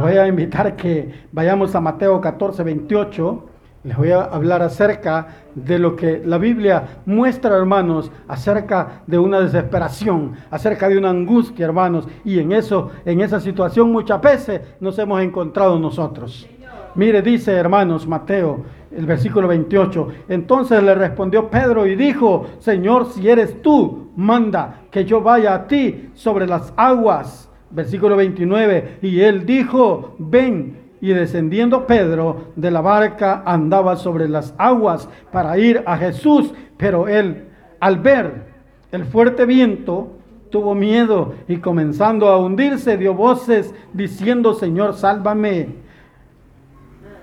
voy 0.00 0.16
a 0.16 0.26
invitar 0.26 0.76
que 0.76 1.26
vayamos 1.32 1.74
a 1.74 1.80
Mateo 1.80 2.20
14, 2.20 2.62
28. 2.62 3.48
Les 3.84 3.94
voy 3.98 4.12
a 4.12 4.22
hablar 4.22 4.62
acerca 4.62 5.26
de 5.54 5.78
lo 5.78 5.94
que 5.94 6.22
la 6.24 6.38
Biblia 6.38 7.00
muestra, 7.04 7.54
hermanos, 7.54 8.10
acerca 8.26 9.02
de 9.06 9.18
una 9.18 9.40
desesperación, 9.40 10.36
acerca 10.50 10.88
de 10.88 10.96
una 10.96 11.10
angustia, 11.10 11.66
hermanos. 11.66 12.08
Y 12.24 12.38
en 12.38 12.52
eso, 12.52 12.92
en 13.04 13.20
esa 13.20 13.40
situación 13.40 13.92
muchas 13.92 14.22
veces 14.22 14.62
nos 14.80 14.98
hemos 14.98 15.20
encontrado 15.20 15.78
nosotros. 15.78 16.48
Mire, 16.94 17.20
dice, 17.20 17.52
hermanos, 17.52 18.06
Mateo, 18.06 18.64
el 18.90 19.04
versículo 19.04 19.48
28. 19.48 20.08
Entonces 20.30 20.82
le 20.82 20.94
respondió 20.94 21.50
Pedro 21.50 21.86
y 21.86 21.94
dijo, 21.94 22.46
Señor, 22.60 23.12
si 23.12 23.28
eres 23.28 23.60
tú, 23.60 24.12
manda 24.16 24.80
que 24.90 25.04
yo 25.04 25.20
vaya 25.20 25.52
a 25.52 25.66
ti 25.66 26.08
sobre 26.14 26.46
las 26.46 26.72
aguas. 26.76 27.50
Versículo 27.70 28.16
29, 28.16 28.98
y 29.02 29.20
él 29.20 29.44
dijo, 29.44 30.14
ven, 30.18 30.83
y 31.04 31.12
descendiendo 31.12 31.86
Pedro 31.86 32.46
de 32.56 32.70
la 32.70 32.80
barca 32.80 33.42
andaba 33.44 33.96
sobre 33.96 34.26
las 34.26 34.54
aguas 34.56 35.06
para 35.30 35.58
ir 35.58 35.82
a 35.84 35.98
Jesús, 35.98 36.54
pero 36.78 37.08
él, 37.08 37.50
al 37.78 37.98
ver 37.98 38.46
el 38.90 39.04
fuerte 39.04 39.44
viento, 39.44 40.12
tuvo 40.48 40.74
miedo 40.74 41.34
y 41.46 41.58
comenzando 41.58 42.28
a 42.28 42.38
hundirse 42.38 42.96
dio 42.96 43.12
voces 43.12 43.74
diciendo, 43.92 44.54
Señor, 44.54 44.94
sálvame. 44.94 45.74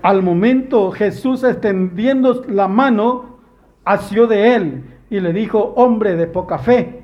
Al 0.04 0.22
momento 0.22 0.91
Jesús 0.91 1.44
extendiendo 1.44 2.44
la 2.50 2.67
mano, 2.67 3.39
asió 3.84 4.28
de 4.28 4.54
él 4.54 4.84
y 5.10 5.20
le 5.20 5.34
dijo, 5.34 5.74
hombre 5.76 6.15
de 6.15 6.28
poca 6.28 6.60
fe, 6.60 7.02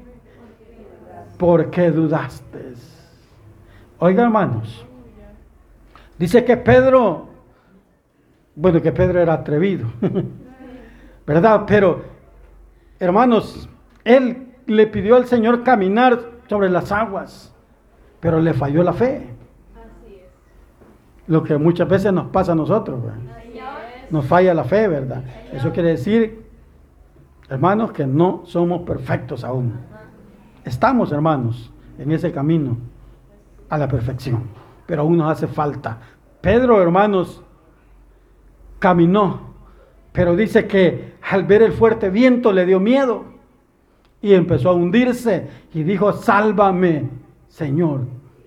¿por 1.40 1.72
qué 1.72 1.90
dudaste? 1.90 2.74
Oiga, 3.98 4.26
hermanos, 4.26 4.87
dice 6.18 6.46
que 6.46 6.58
Pedro, 6.58 7.30
bueno, 8.56 8.82
que 8.82 8.92
Pedro 8.92 9.22
era 9.22 9.34
atrevido, 9.34 9.88
¿verdad? 11.28 11.64
Pero, 11.68 12.04
hermanos, 13.00 13.70
él 14.04 14.56
le 14.66 14.88
pidió 14.88 15.16
al 15.16 15.26
Señor 15.26 15.64
caminar 15.64 16.20
sobre 16.48 16.70
las 16.70 16.92
aguas, 16.92 17.54
pero 18.20 18.40
le 18.40 18.54
falló 18.54 18.84
la 18.84 18.94
fe. 18.94 19.34
Lo 21.28 21.44
que 21.44 21.58
muchas 21.58 21.90
veces 21.90 22.14
nos 22.14 22.28
pasa 22.28 22.54
a 22.54 22.56
nosotros, 22.56 23.04
¿verdad? 23.04 23.38
nos 24.10 24.26
falla 24.26 24.54
la 24.54 24.64
fe, 24.64 24.88
¿verdad? 24.88 25.24
Eso 25.52 25.72
quiere 25.72 25.90
decir, 25.90 26.46
hermanos, 27.50 27.92
que 27.92 28.06
no 28.06 28.44
somos 28.46 28.84
perfectos 28.84 29.44
aún. 29.44 29.74
Estamos, 30.64 31.12
hermanos, 31.12 31.72
en 31.98 32.12
ese 32.12 32.32
camino 32.32 32.78
a 33.70 33.78
la 33.78 33.88
perfección, 33.88 34.44
pero 34.88 35.04
aún 35.04 35.18
nos 35.18 35.32
hace 35.32 35.46
falta. 35.46 36.00
Pedro, 36.42 36.82
hermanos, 36.82 37.44
caminó, 38.80 39.42
pero 40.12 40.36
dice 40.36 40.66
que 40.66 41.14
al 41.30 41.44
ver 41.44 41.62
el 41.62 41.74
fuerte 41.74 42.10
viento 42.10 42.52
le 42.52 42.66
dio 42.66 42.80
miedo 42.80 43.26
y 44.22 44.34
empezó 44.34 44.70
a 44.70 44.74
hundirse 44.74 45.48
y 45.74 45.84
dijo, 45.84 46.12
sálvame, 46.14 47.10
Señor, 47.48 48.02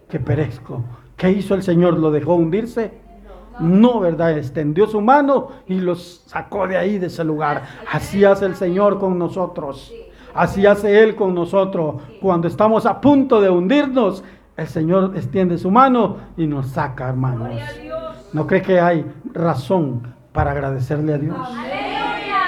que 0.08 0.18
perezco. 0.18 0.82
¿Qué 1.16 1.30
hizo 1.30 1.54
el 1.54 1.62
Señor? 1.62 1.98
¿Lo 1.98 2.10
dejó 2.10 2.34
hundirse? 2.34 2.92
No, 3.60 4.00
¿verdad? 4.00 4.38
Extendió 4.38 4.86
su 4.86 5.00
mano 5.00 5.48
y 5.66 5.80
los 5.80 6.24
sacó 6.26 6.66
de 6.66 6.78
ahí, 6.78 6.98
de 6.98 7.08
ese 7.08 7.22
lugar. 7.24 7.62
Así 7.92 8.24
hace 8.24 8.46
el 8.46 8.56
Señor 8.56 8.98
con 8.98 9.18
nosotros. 9.18 9.92
Así 10.32 10.64
hace 10.64 11.02
Él 11.02 11.14
con 11.14 11.34
nosotros. 11.34 11.96
Cuando 12.20 12.48
estamos 12.48 12.86
a 12.86 13.00
punto 13.00 13.40
de 13.40 13.50
hundirnos, 13.50 14.24
el 14.60 14.66
Señor 14.66 15.12
extiende 15.16 15.56
su 15.56 15.70
mano 15.70 16.18
y 16.36 16.46
nos 16.46 16.68
saca, 16.68 17.08
hermanos. 17.08 17.48
¿No 18.34 18.46
cree 18.46 18.60
que 18.60 18.78
hay 18.78 19.10
razón 19.32 20.14
para 20.32 20.50
agradecerle 20.50 21.14
a 21.14 21.18
Dios? 21.18 21.38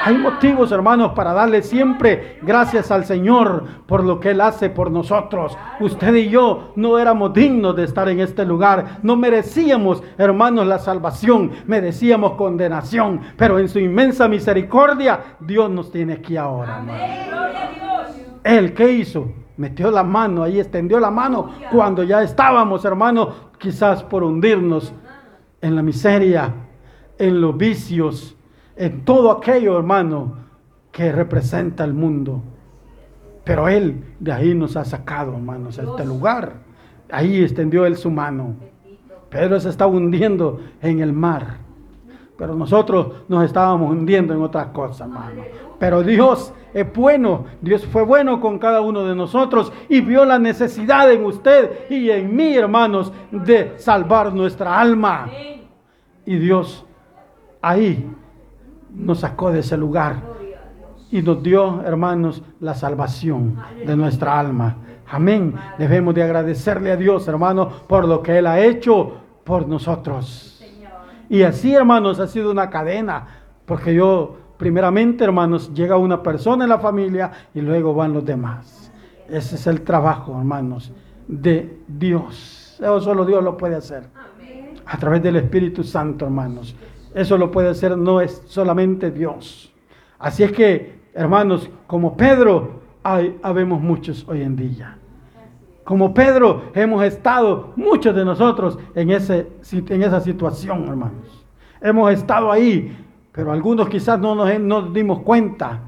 Hay 0.05 0.18
motivos, 0.18 0.72
hermanos, 0.72 1.12
para 1.12 1.33
darle 1.33 1.62
siempre 1.62 2.38
gracias 2.42 2.90
al 2.90 3.07
Señor 3.07 3.64
por 3.87 4.05
lo 4.05 4.20
que 4.20 4.33
Él 4.33 4.42
hace 4.42 4.68
por 4.68 4.90
nosotros. 4.90 5.57
Usted 5.81 6.14
y 6.14 6.29
yo 6.29 6.72
no 6.77 6.98
éramos 6.98 7.33
dignos 7.33 7.77
de 7.77 7.85
estar 7.85 8.09
en 8.11 8.20
este 8.20 8.44
lugar. 8.44 8.98
No 9.03 9.16
merecíamos, 9.16 10.03
hermanos, 10.18 10.66
la 10.66 10.81
salvación. 10.81 11.53
Merecíamos 11.66 12.33
condenación. 12.33 13.20
Pero 13.38 13.59
en 13.59 13.68
su 13.68 13.79
inmensa 13.79 14.29
misericordia, 14.29 15.37
Dios 15.40 15.70
nos 15.70 15.90
tiene 15.90 16.14
aquí 16.14 16.37
ahora. 16.37 16.83
Él, 18.44 18.75
¿qué 18.75 18.92
hizo? 18.92 19.31
Metió 19.62 19.92
la 19.92 20.03
mano, 20.03 20.42
ahí 20.42 20.59
extendió 20.59 20.98
la 20.98 21.12
mano 21.12 21.51
cuando 21.70 22.03
ya 22.03 22.20
estábamos, 22.20 22.85
hermano, 22.85 23.53
quizás 23.59 24.03
por 24.03 24.25
hundirnos 24.25 24.92
en 25.61 25.77
la 25.77 25.83
miseria, 25.83 26.53
en 27.16 27.40
los 27.40 27.57
vicios, 27.57 28.37
en 28.75 29.05
todo 29.05 29.31
aquello, 29.31 29.79
hermano, 29.79 30.37
que 30.90 31.12
representa 31.12 31.85
el 31.85 31.94
mundo. 31.94 32.42
Pero 33.44 33.69
Él 33.69 34.17
de 34.19 34.33
ahí 34.33 34.52
nos 34.52 34.77
ha 34.77 34.85
sacado, 34.85 35.33
hermanos, 35.35 35.79
a 35.79 35.85
este 35.85 36.04
lugar. 36.04 36.54
Ahí 37.08 37.40
extendió 37.40 37.87
Él 37.87 37.96
su 37.96 38.10
mano. 38.10 38.56
Pedro 39.31 39.60
se 39.60 39.69
está 39.69 39.87
hundiendo 39.87 40.60
en 40.81 40.98
el 40.98 41.13
mar. 41.13 41.58
Pero 42.37 42.55
nosotros 42.55 43.25
nos 43.29 43.45
estábamos 43.45 43.91
hundiendo 43.91 44.35
en 44.35 44.43
otras 44.43 44.69
cosas, 44.69 45.03
hermano. 45.03 45.43
Pero 45.79 46.03
Dios 46.03 46.53
es 46.73 46.93
bueno. 46.93 47.45
Dios 47.61 47.87
fue 47.87 48.03
bueno 48.03 48.41
con 48.41 48.59
cada 48.59 48.81
uno 48.81 49.05
de 49.05 49.15
nosotros 49.15 49.73
y 49.89 50.01
vio 50.01 50.25
la 50.25 50.39
necesidad 50.39 51.11
en 51.13 51.25
usted 51.25 51.91
y 51.91 52.11
en 52.11 52.35
mí, 52.35 52.55
hermanos, 52.55 53.13
de 53.31 53.75
salvar 53.77 54.33
nuestra 54.33 54.81
alma. 54.81 55.29
Y 56.25 56.37
Dios 56.37 56.87
ahí 57.61 58.09
nos 58.95 59.21
sacó 59.21 59.51
de 59.51 59.61
ese 59.61 59.77
lugar 59.77 60.17
y 61.11 61.21
nos 61.21 61.43
dio, 61.43 61.83
hermanos, 61.83 62.43
la 62.61 62.75
salvación 62.75 63.57
de 63.87 63.95
nuestra 63.97 64.39
alma. 64.39 64.77
Amén. 65.11 65.55
Debemos 65.79 66.15
de 66.15 66.23
agradecerle 66.23 66.91
a 66.91 66.97
Dios, 66.97 67.29
hermanos, 67.29 67.83
por 67.87 68.09
lo 68.09 68.23
que 68.23 68.39
Él 68.39 68.47
ha 68.47 68.61
hecho 68.61 69.13
por 69.45 69.69
nosotros. 69.69 70.52
Y 71.33 71.45
así, 71.45 71.75
hermanos, 71.75 72.21
ha 72.21 72.27
sido 72.27 72.51
una 72.51 72.69
cadena, 72.69 73.27
porque 73.65 73.95
yo, 73.95 74.37
primeramente, 74.59 75.25
hermanos, 75.25 75.73
llega 75.73 75.97
una 75.97 76.23
persona 76.23 76.65
en 76.65 76.69
la 76.69 76.79
familia 76.79 77.33
y 77.55 77.63
luego 77.63 77.95
van 77.95 78.13
los 78.13 78.23
demás. 78.23 78.93
Ese 79.31 79.55
es 79.55 79.67
el 79.67 79.81
trabajo, 79.81 80.37
hermanos, 80.37 80.93
de 81.27 81.79
Dios. 81.89 82.77
Eso 82.79 83.01
solo 83.01 83.25
Dios 83.25 83.43
lo 83.43 83.57
puede 83.57 83.77
hacer. 83.77 84.11
A 84.85 84.99
través 84.99 85.23
del 85.23 85.37
Espíritu 85.37 85.83
Santo, 85.83 86.27
hermanos. 86.27 86.77
Eso 87.15 87.39
lo 87.39 87.51
puede 87.51 87.71
hacer, 87.71 87.97
no 87.97 88.21
es 88.21 88.43
solamente 88.45 89.11
Dios. 89.11 89.73
Así 90.19 90.43
es 90.43 90.53
que, 90.53 91.01
hermanos, 91.15 91.71
como 91.87 92.15
Pedro, 92.15 92.83
hay, 93.03 93.39
habemos 93.43 93.81
muchos 93.81 94.29
hoy 94.29 94.43
en 94.43 94.55
día. 94.55 94.99
Como 95.85 96.15
Pedro, 96.15 96.71
hemos 96.75 97.05
estado, 97.05 97.73
muchos 97.77 98.15
de 98.15 98.25
nosotros, 98.25 98.79
en, 98.95 99.11
ese, 99.11 99.49
en 99.73 100.03
esa 100.03 100.21
situación, 100.21 100.87
hermanos. 100.89 101.45
Hemos 101.81 102.13
estado 102.13 102.53
ahí, 102.53 102.97
pero 103.33 103.53
algunos 103.53 103.89
quizás 103.89 104.19
no 104.19 104.35
nos, 104.35 104.49
no 104.61 104.83
nos 104.83 104.95
dimos 104.95 105.21
cuenta 105.21 105.81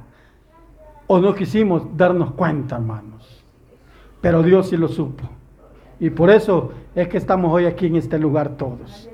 o 1.06 1.18
no 1.18 1.34
quisimos 1.34 1.96
darnos 1.96 2.32
cuenta, 2.32 2.76
hermanos. 2.76 3.44
Pero 4.20 4.42
Dios 4.42 4.68
sí 4.68 4.76
lo 4.76 4.88
supo. 4.88 5.24
Y 6.00 6.10
por 6.10 6.30
eso 6.30 6.72
es 6.94 7.08
que 7.08 7.18
estamos 7.18 7.52
hoy 7.52 7.66
aquí 7.66 7.86
en 7.86 7.96
este 7.96 8.18
lugar 8.18 8.56
todos, 8.56 9.08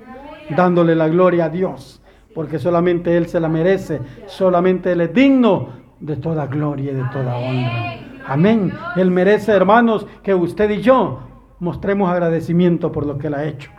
dándole 0.57 0.95
la 0.95 1.09
gloria 1.09 1.47
a 1.47 1.49
Dios 1.51 2.01
porque 2.35 2.59
solamente 2.59 3.17
Él 3.17 3.27
se 3.27 3.41
la 3.41 3.49
merece, 3.49 4.01
solamente 4.27 4.93
Él 4.93 5.01
es 5.03 5.13
digno 5.13 5.69
de 5.99 6.17
toda 6.17 6.47
gloria 6.47 6.93
y 6.93 6.95
de 6.95 7.05
toda 7.13 7.37
honra. 7.37 8.10
Amén. 8.31 8.73
Él 8.95 9.11
merece, 9.11 9.51
hermanos, 9.51 10.07
que 10.23 10.33
usted 10.35 10.71
y 10.71 10.81
yo 10.81 11.19
mostremos 11.59 12.09
agradecimiento 12.09 12.93
por 12.93 13.05
lo 13.05 13.19
que 13.19 13.27
Él 13.27 13.35
ha 13.35 13.45
hecho. 13.45 13.73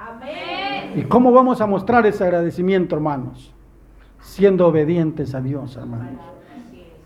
¿Y 0.93 1.03
cómo 1.03 1.31
vamos 1.31 1.61
a 1.61 1.67
mostrar 1.67 2.05
ese 2.05 2.25
agradecimiento, 2.25 2.95
hermanos? 2.95 3.53
Siendo 4.19 4.67
obedientes 4.67 5.33
a 5.33 5.39
Dios, 5.39 5.77
hermanos. 5.77 6.19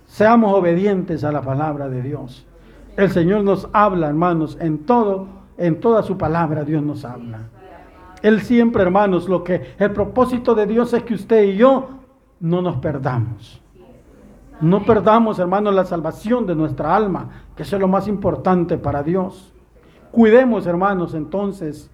Seamos 0.08 0.54
obedientes 0.54 1.24
a 1.24 1.32
la 1.32 1.41
palabra 1.41 1.88
de 1.88 2.02
Dios. 2.02 2.48
El 2.98 3.12
Señor 3.12 3.43
nos 3.43 3.70
habla, 3.74 4.08
hermanos, 4.08 4.58
en 4.60 4.80
todo, 4.80 5.28
en 5.58 5.80
toda 5.80 6.02
su 6.02 6.18
palabra 6.18 6.64
Dios 6.64 6.82
nos 6.82 7.06
habla. 7.06 7.41
Él 8.24 8.41
siempre, 8.41 8.82
hermanos, 8.82 9.30
lo 9.30 9.43
que 9.43 9.76
el 9.78 9.91
propósito 9.91 10.56
de 10.56 10.66
Dios 10.66 10.93
es 10.93 11.04
que 11.04 11.14
usted 11.14 11.43
y 11.43 11.58
yo 11.58 11.89
no 12.39 12.64
nos 12.64 12.78
perdamos. 12.78 13.62
No 14.62 14.86
perdamos, 14.86 15.39
hermanos, 15.39 15.74
la 15.74 15.86
salvación 15.86 16.45
de 16.45 16.56
nuestra 16.56 16.95
alma, 16.95 17.30
que 17.56 17.64
eso 17.64 17.76
es 17.76 17.82
lo 17.82 17.88
más 17.88 18.08
importante 18.08 18.78
para 18.78 19.03
Dios. 19.03 19.53
Cuidemos, 20.12 20.66
hermanos, 20.66 21.14
entonces 21.14 21.91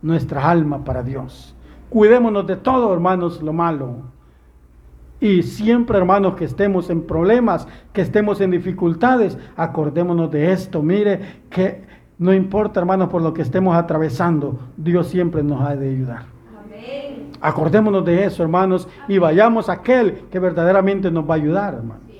nuestra 0.00 0.48
alma 0.48 0.84
para 0.84 1.02
Dios. 1.02 1.56
Cuidémonos 1.90 2.46
de 2.46 2.56
todo, 2.56 2.92
hermanos, 2.92 3.42
lo 3.42 3.52
malo. 3.52 3.96
Y 5.20 5.42
siempre, 5.42 5.98
hermanos, 5.98 6.34
que 6.34 6.44
estemos 6.44 6.90
en 6.90 7.06
problemas, 7.06 7.66
que 7.92 8.02
estemos 8.02 8.40
en 8.40 8.50
dificultades, 8.50 9.38
acordémonos 9.56 10.30
de 10.30 10.52
esto. 10.52 10.82
Mire 10.82 11.42
que 11.50 11.84
no 12.18 12.32
importa, 12.32 12.80
hermanos, 12.80 13.08
por 13.08 13.22
lo 13.22 13.34
que 13.34 13.42
estemos 13.42 13.76
atravesando, 13.76 14.58
Dios 14.76 15.08
siempre 15.08 15.42
nos 15.42 15.62
ha 15.62 15.74
de 15.74 15.90
ayudar. 15.90 16.33
Acordémonos 17.44 18.02
de 18.06 18.24
eso, 18.24 18.42
hermanos, 18.42 18.88
y 19.06 19.18
vayamos 19.18 19.68
a 19.68 19.74
aquel 19.74 20.28
que 20.30 20.38
verdaderamente 20.38 21.10
nos 21.10 21.28
va 21.28 21.34
a 21.34 21.36
ayudar, 21.36 21.74
hermanos. 21.74 22.10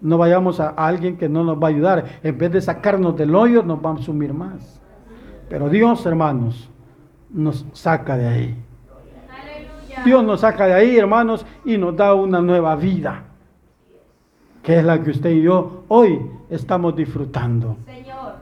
No 0.00 0.16
vayamos 0.16 0.60
a, 0.60 0.70
alguien 0.70 1.18
que 1.18 1.28
no 1.28 1.44
nos 1.44 1.62
va 1.62 1.66
a 1.66 1.70
ayudar. 1.70 2.04
En 2.22 2.38
vez 2.38 2.50
de 2.50 2.62
sacarnos 2.62 3.14
del 3.18 3.34
hoyo, 3.34 3.62
nos 3.62 3.84
va 3.84 3.92
a 3.92 3.98
sumir 3.98 4.32
más. 4.32 4.80
Pero 5.50 5.68
Dios, 5.68 6.06
hermanos, 6.06 6.70
nos 7.28 7.66
saca 7.74 8.16
de 8.16 8.28
ahí. 8.28 8.56
Dios 10.06 10.24
nos 10.24 10.40
saca 10.40 10.68
de 10.68 10.72
ahí, 10.72 10.96
hermanos, 10.96 11.44
y 11.66 11.76
nos 11.76 11.94
da 11.94 12.14
una 12.14 12.40
nueva 12.40 12.76
vida, 12.76 13.24
que 14.62 14.78
es 14.78 14.84
la 14.86 15.02
que 15.02 15.10
usted 15.10 15.32
y 15.32 15.42
yo 15.42 15.84
hoy 15.88 16.18
estamos 16.48 16.96
disfrutando. 16.96 17.76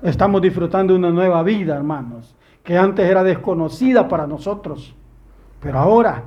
Estamos 0.01 0.40
disfrutando 0.42 0.92
de 0.92 1.01
una 1.01 1.11
nueva 1.11 1.42
vida, 1.42 1.74
hermanos, 1.74 2.36
que 2.62 2.78
antes 2.78 3.05
era 3.05 3.24
desconocida 3.24 4.07
para 4.07 4.28
nosotros. 4.28 4.94
Pero 5.61 5.79
ahora, 5.79 6.25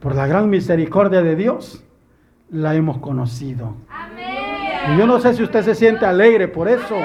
por 0.00 0.14
la 0.14 0.26
gran 0.26 0.50
misericordia 0.50 1.22
de 1.22 1.36
Dios, 1.36 1.84
la 2.50 2.74
hemos 2.74 2.98
conocido. 2.98 3.74
Y 4.88 4.98
yo 4.98 5.06
no 5.06 5.18
sé 5.20 5.34
si 5.34 5.42
usted 5.42 5.62
se 5.62 5.74
siente 5.74 6.06
alegre 6.06 6.48
por 6.48 6.68
eso. 6.68 6.96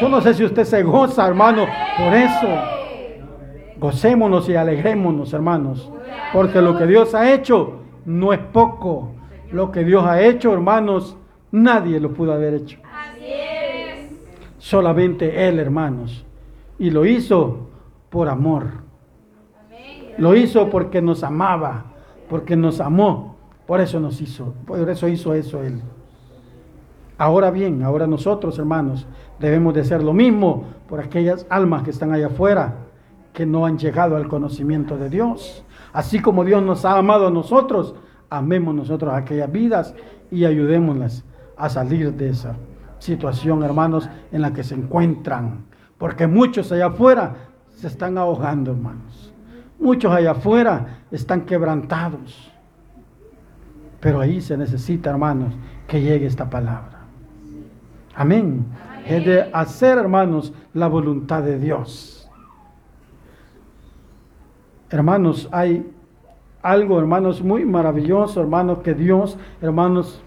Yo 0.00 0.08
no 0.08 0.20
sé 0.20 0.34
si 0.34 0.44
usted 0.44 0.64
se 0.64 0.82
goza, 0.82 1.26
hermano, 1.26 1.66
por 1.96 2.14
eso. 2.14 2.48
Gocémonos 3.78 4.48
y 4.48 4.56
alegrémonos, 4.56 5.32
hermanos. 5.32 5.92
Porque 6.32 6.60
lo 6.60 6.76
que 6.76 6.86
Dios 6.86 7.14
ha 7.14 7.32
hecho 7.32 7.80
no 8.04 8.32
es 8.32 8.40
poco. 8.40 9.12
Lo 9.50 9.70
que 9.70 9.84
Dios 9.84 10.04
ha 10.04 10.20
hecho, 10.22 10.52
hermanos, 10.52 11.16
nadie 11.50 12.00
lo 12.00 12.12
pudo 12.12 12.32
haber 12.32 12.54
hecho. 12.54 12.78
Solamente 14.58 15.48
Él, 15.48 15.58
hermanos. 15.58 16.24
Y 16.78 16.90
lo 16.90 17.04
hizo 17.04 17.68
por 18.08 18.28
amor. 18.28 18.82
Lo 20.18 20.34
hizo 20.34 20.68
porque 20.70 21.00
nos 21.00 21.22
amaba, 21.24 21.84
porque 22.28 22.56
nos 22.56 22.80
amó. 22.80 23.36
Por 23.66 23.80
eso 23.80 24.00
nos 24.00 24.20
hizo, 24.20 24.54
por 24.66 24.88
eso 24.90 25.08
hizo 25.08 25.34
eso 25.34 25.62
Él. 25.62 25.80
Ahora 27.16 27.50
bien, 27.50 27.82
ahora 27.82 28.06
nosotros, 28.06 28.58
hermanos, 28.58 29.06
debemos 29.38 29.74
de 29.74 29.82
hacer 29.82 30.02
lo 30.02 30.12
mismo 30.12 30.64
por 30.88 31.00
aquellas 31.00 31.46
almas 31.48 31.82
que 31.82 31.90
están 31.90 32.12
allá 32.12 32.26
afuera, 32.26 32.74
que 33.32 33.46
no 33.46 33.64
han 33.64 33.78
llegado 33.78 34.16
al 34.16 34.28
conocimiento 34.28 34.96
de 34.96 35.08
Dios. 35.08 35.64
Así 35.92 36.20
como 36.20 36.44
Dios 36.44 36.62
nos 36.62 36.84
ha 36.84 36.98
amado 36.98 37.28
a 37.28 37.30
nosotros, 37.30 37.94
amemos 38.28 38.74
nosotros 38.74 39.12
aquellas 39.14 39.52
vidas 39.52 39.94
y 40.30 40.44
ayudémoslas 40.44 41.24
a 41.56 41.68
salir 41.68 42.12
de 42.14 42.30
esa 42.30 42.56
situación, 42.98 43.62
hermanos, 43.62 44.08
en 44.32 44.42
la 44.42 44.52
que 44.52 44.64
se 44.64 44.74
encuentran. 44.74 45.66
Porque 45.98 46.26
muchos 46.26 46.72
allá 46.72 46.86
afuera 46.86 47.34
se 47.76 47.86
están 47.86 48.18
ahogando, 48.18 48.72
hermanos. 48.72 49.11
Muchos 49.82 50.12
allá 50.12 50.30
afuera 50.30 51.00
están 51.10 51.40
quebrantados. 51.40 52.52
Pero 53.98 54.20
ahí 54.20 54.40
se 54.40 54.56
necesita, 54.56 55.10
hermanos, 55.10 55.54
que 55.88 56.00
llegue 56.00 56.26
esta 56.26 56.48
palabra. 56.48 57.00
Amén. 58.14 58.64
Es 59.04 59.24
de 59.24 59.50
hacer, 59.52 59.98
hermanos, 59.98 60.54
la 60.72 60.86
voluntad 60.86 61.42
de 61.42 61.58
Dios. 61.58 62.30
Hermanos, 64.88 65.48
hay 65.50 65.84
algo, 66.62 67.00
hermanos, 67.00 67.42
muy 67.42 67.64
maravilloso, 67.64 68.40
hermanos, 68.40 68.78
que 68.84 68.94
Dios, 68.94 69.36
hermanos, 69.60 70.22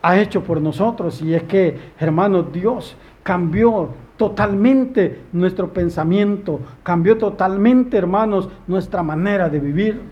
ha 0.00 0.16
hecho 0.16 0.44
por 0.44 0.60
nosotros. 0.60 1.20
Y 1.22 1.34
es 1.34 1.42
que, 1.42 1.76
hermanos, 1.98 2.52
Dios 2.52 2.96
cambió 3.24 3.88
totalmente 4.18 5.22
nuestro 5.32 5.72
pensamiento, 5.72 6.60
cambió 6.82 7.16
totalmente, 7.16 7.96
hermanos, 7.96 8.50
nuestra 8.66 9.02
manera 9.02 9.48
de 9.48 9.60
vivir. 9.60 10.02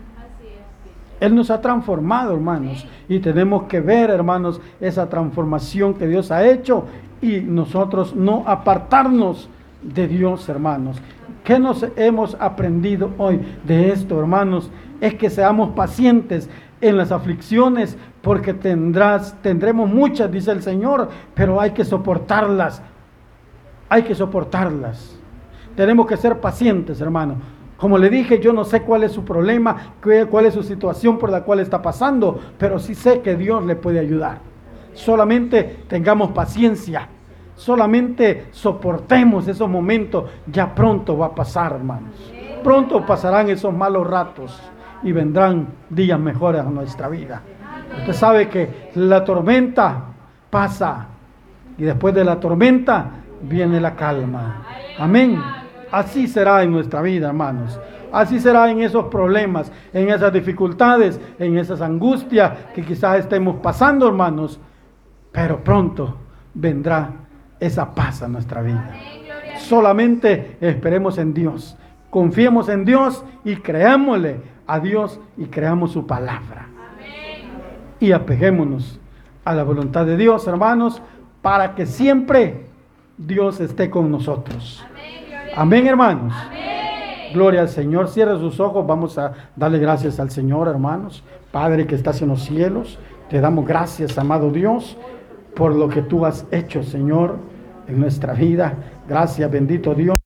Él 1.19 1.35
nos 1.35 1.51
ha 1.51 1.61
transformado, 1.61 2.33
hermanos, 2.33 2.87
y 3.09 3.19
tenemos 3.19 3.63
que 3.63 3.81
ver, 3.81 4.09
hermanos, 4.09 4.61
esa 4.79 5.09
transformación 5.09 5.93
que 5.93 6.07
Dios 6.07 6.31
ha 6.31 6.47
hecho 6.47 6.85
y 7.21 7.41
nosotros 7.41 8.15
no 8.15 8.43
apartarnos 8.47 9.49
de 9.81 10.07
Dios, 10.07 10.47
hermanos. 10.47 10.97
¿Qué 11.43 11.59
nos 11.59 11.85
hemos 11.95 12.35
aprendido 12.39 13.11
hoy 13.17 13.41
de 13.65 13.91
esto, 13.91 14.19
hermanos? 14.19 14.69
Es 15.01 15.15
que 15.15 15.29
seamos 15.29 15.71
pacientes 15.71 16.49
en 16.81 16.97
las 16.97 17.11
aflicciones, 17.11 17.97
porque 18.21 18.53
tendrás, 18.53 19.35
tendremos 19.41 19.89
muchas, 19.89 20.31
dice 20.31 20.51
el 20.51 20.61
Señor, 20.61 21.09
pero 21.33 21.59
hay 21.59 21.71
que 21.71 21.83
soportarlas. 21.83 22.81
Hay 23.89 24.03
que 24.03 24.15
soportarlas. 24.15 25.17
Tenemos 25.75 26.07
que 26.07 26.17
ser 26.17 26.39
pacientes, 26.39 26.99
hermano. 27.01 27.35
Como 27.77 27.97
le 27.97 28.09
dije, 28.09 28.39
yo 28.39 28.53
no 28.53 28.65
sé 28.65 28.81
cuál 28.81 29.03
es 29.03 29.11
su 29.11 29.23
problema, 29.23 29.93
cuál 30.29 30.45
es 30.47 30.53
su 30.55 30.63
situación 30.63 31.19
por 31.19 31.29
la 31.29 31.43
cual 31.43 31.59
está 31.59 31.81
pasando, 31.81 32.39
pero 32.57 32.79
sí 32.79 32.95
sé 32.95 33.21
que 33.21 33.35
Dios 33.35 33.63
le 33.63 33.75
puede 33.75 33.99
ayudar. 33.99 34.39
Solamente 34.93 35.83
tengamos 35.87 36.31
paciencia. 36.31 37.07
Solamente 37.55 38.47
soportemos 38.51 39.47
esos 39.47 39.69
momentos. 39.69 40.25
Ya 40.51 40.73
pronto 40.73 41.17
va 41.17 41.27
a 41.27 41.35
pasar, 41.35 41.73
hermanos. 41.73 42.33
Pronto 42.63 43.05
pasarán 43.05 43.49
esos 43.49 43.73
malos 43.73 44.07
ratos 44.07 44.59
y 45.03 45.11
vendrán 45.11 45.67
días 45.89 46.19
mejores 46.19 46.61
a 46.61 46.69
nuestra 46.69 47.07
vida. 47.07 47.41
Usted 47.99 48.13
sabe 48.13 48.49
que 48.49 48.89
la 48.95 49.23
tormenta 49.23 50.05
pasa 50.49 51.07
y 51.77 51.83
después 51.83 52.15
de 52.15 52.23
la 52.23 52.39
tormenta 52.39 53.11
viene 53.41 53.79
la 53.79 53.95
calma. 53.95 54.65
Amén. 54.97 55.41
Así 55.91 56.27
será 56.27 56.63
en 56.63 56.71
nuestra 56.71 57.01
vida, 57.01 57.27
hermanos. 57.27 57.79
Así 58.11 58.39
será 58.39 58.69
en 58.71 58.81
esos 58.81 59.05
problemas, 59.05 59.71
en 59.93 60.09
esas 60.09 60.31
dificultades, 60.31 61.19
en 61.39 61.57
esas 61.57 61.81
angustias 61.81 62.51
que 62.73 62.81
quizás 62.81 63.19
estemos 63.19 63.57
pasando, 63.57 64.07
hermanos. 64.07 64.59
Pero 65.31 65.63
pronto 65.63 66.17
vendrá 66.53 67.11
esa 67.59 67.93
paz 67.93 68.23
a 68.23 68.27
nuestra 68.27 68.61
vida. 68.61 68.91
Solamente 69.57 70.57
esperemos 70.61 71.17
en 71.17 71.33
Dios. 71.33 71.77
Confiemos 72.09 72.69
en 72.69 72.85
Dios 72.85 73.23
y 73.43 73.57
creámosle 73.57 74.39
a 74.65 74.79
Dios 74.79 75.19
y 75.37 75.45
creamos 75.45 75.91
su 75.91 76.07
palabra. 76.07 76.67
Y 77.99 78.11
apeguémonos 78.11 78.99
a 79.43 79.53
la 79.53 79.63
voluntad 79.63 80.05
de 80.05 80.17
Dios, 80.17 80.47
hermanos, 80.47 81.01
para 81.41 81.75
que 81.75 81.85
siempre 81.85 82.66
Dios 83.17 83.59
esté 83.59 83.89
con 83.89 84.11
nosotros. 84.11 84.85
Amén, 85.55 85.87
hermanos. 85.87 86.33
Gloria 87.33 87.61
al 87.61 87.69
Señor. 87.69 88.07
Cierra 88.09 88.37
sus 88.37 88.59
ojos. 88.59 88.85
Vamos 88.85 89.17
a 89.17 89.33
darle 89.55 89.79
gracias 89.79 90.19
al 90.19 90.29
Señor, 90.29 90.67
hermanos. 90.67 91.23
Padre 91.51 91.87
que 91.87 91.95
estás 91.95 92.21
en 92.21 92.29
los 92.29 92.43
cielos. 92.43 92.99
Te 93.29 93.41
damos 93.41 93.65
gracias, 93.65 94.17
amado 94.17 94.51
Dios, 94.51 94.97
por 95.53 95.75
lo 95.75 95.89
que 95.89 96.01
tú 96.01 96.25
has 96.25 96.45
hecho, 96.51 96.81
Señor, 96.83 97.37
en 97.87 97.99
nuestra 97.99 98.33
vida. 98.33 98.75
Gracias, 99.07 99.51
bendito 99.51 99.93
Dios. 99.93 100.17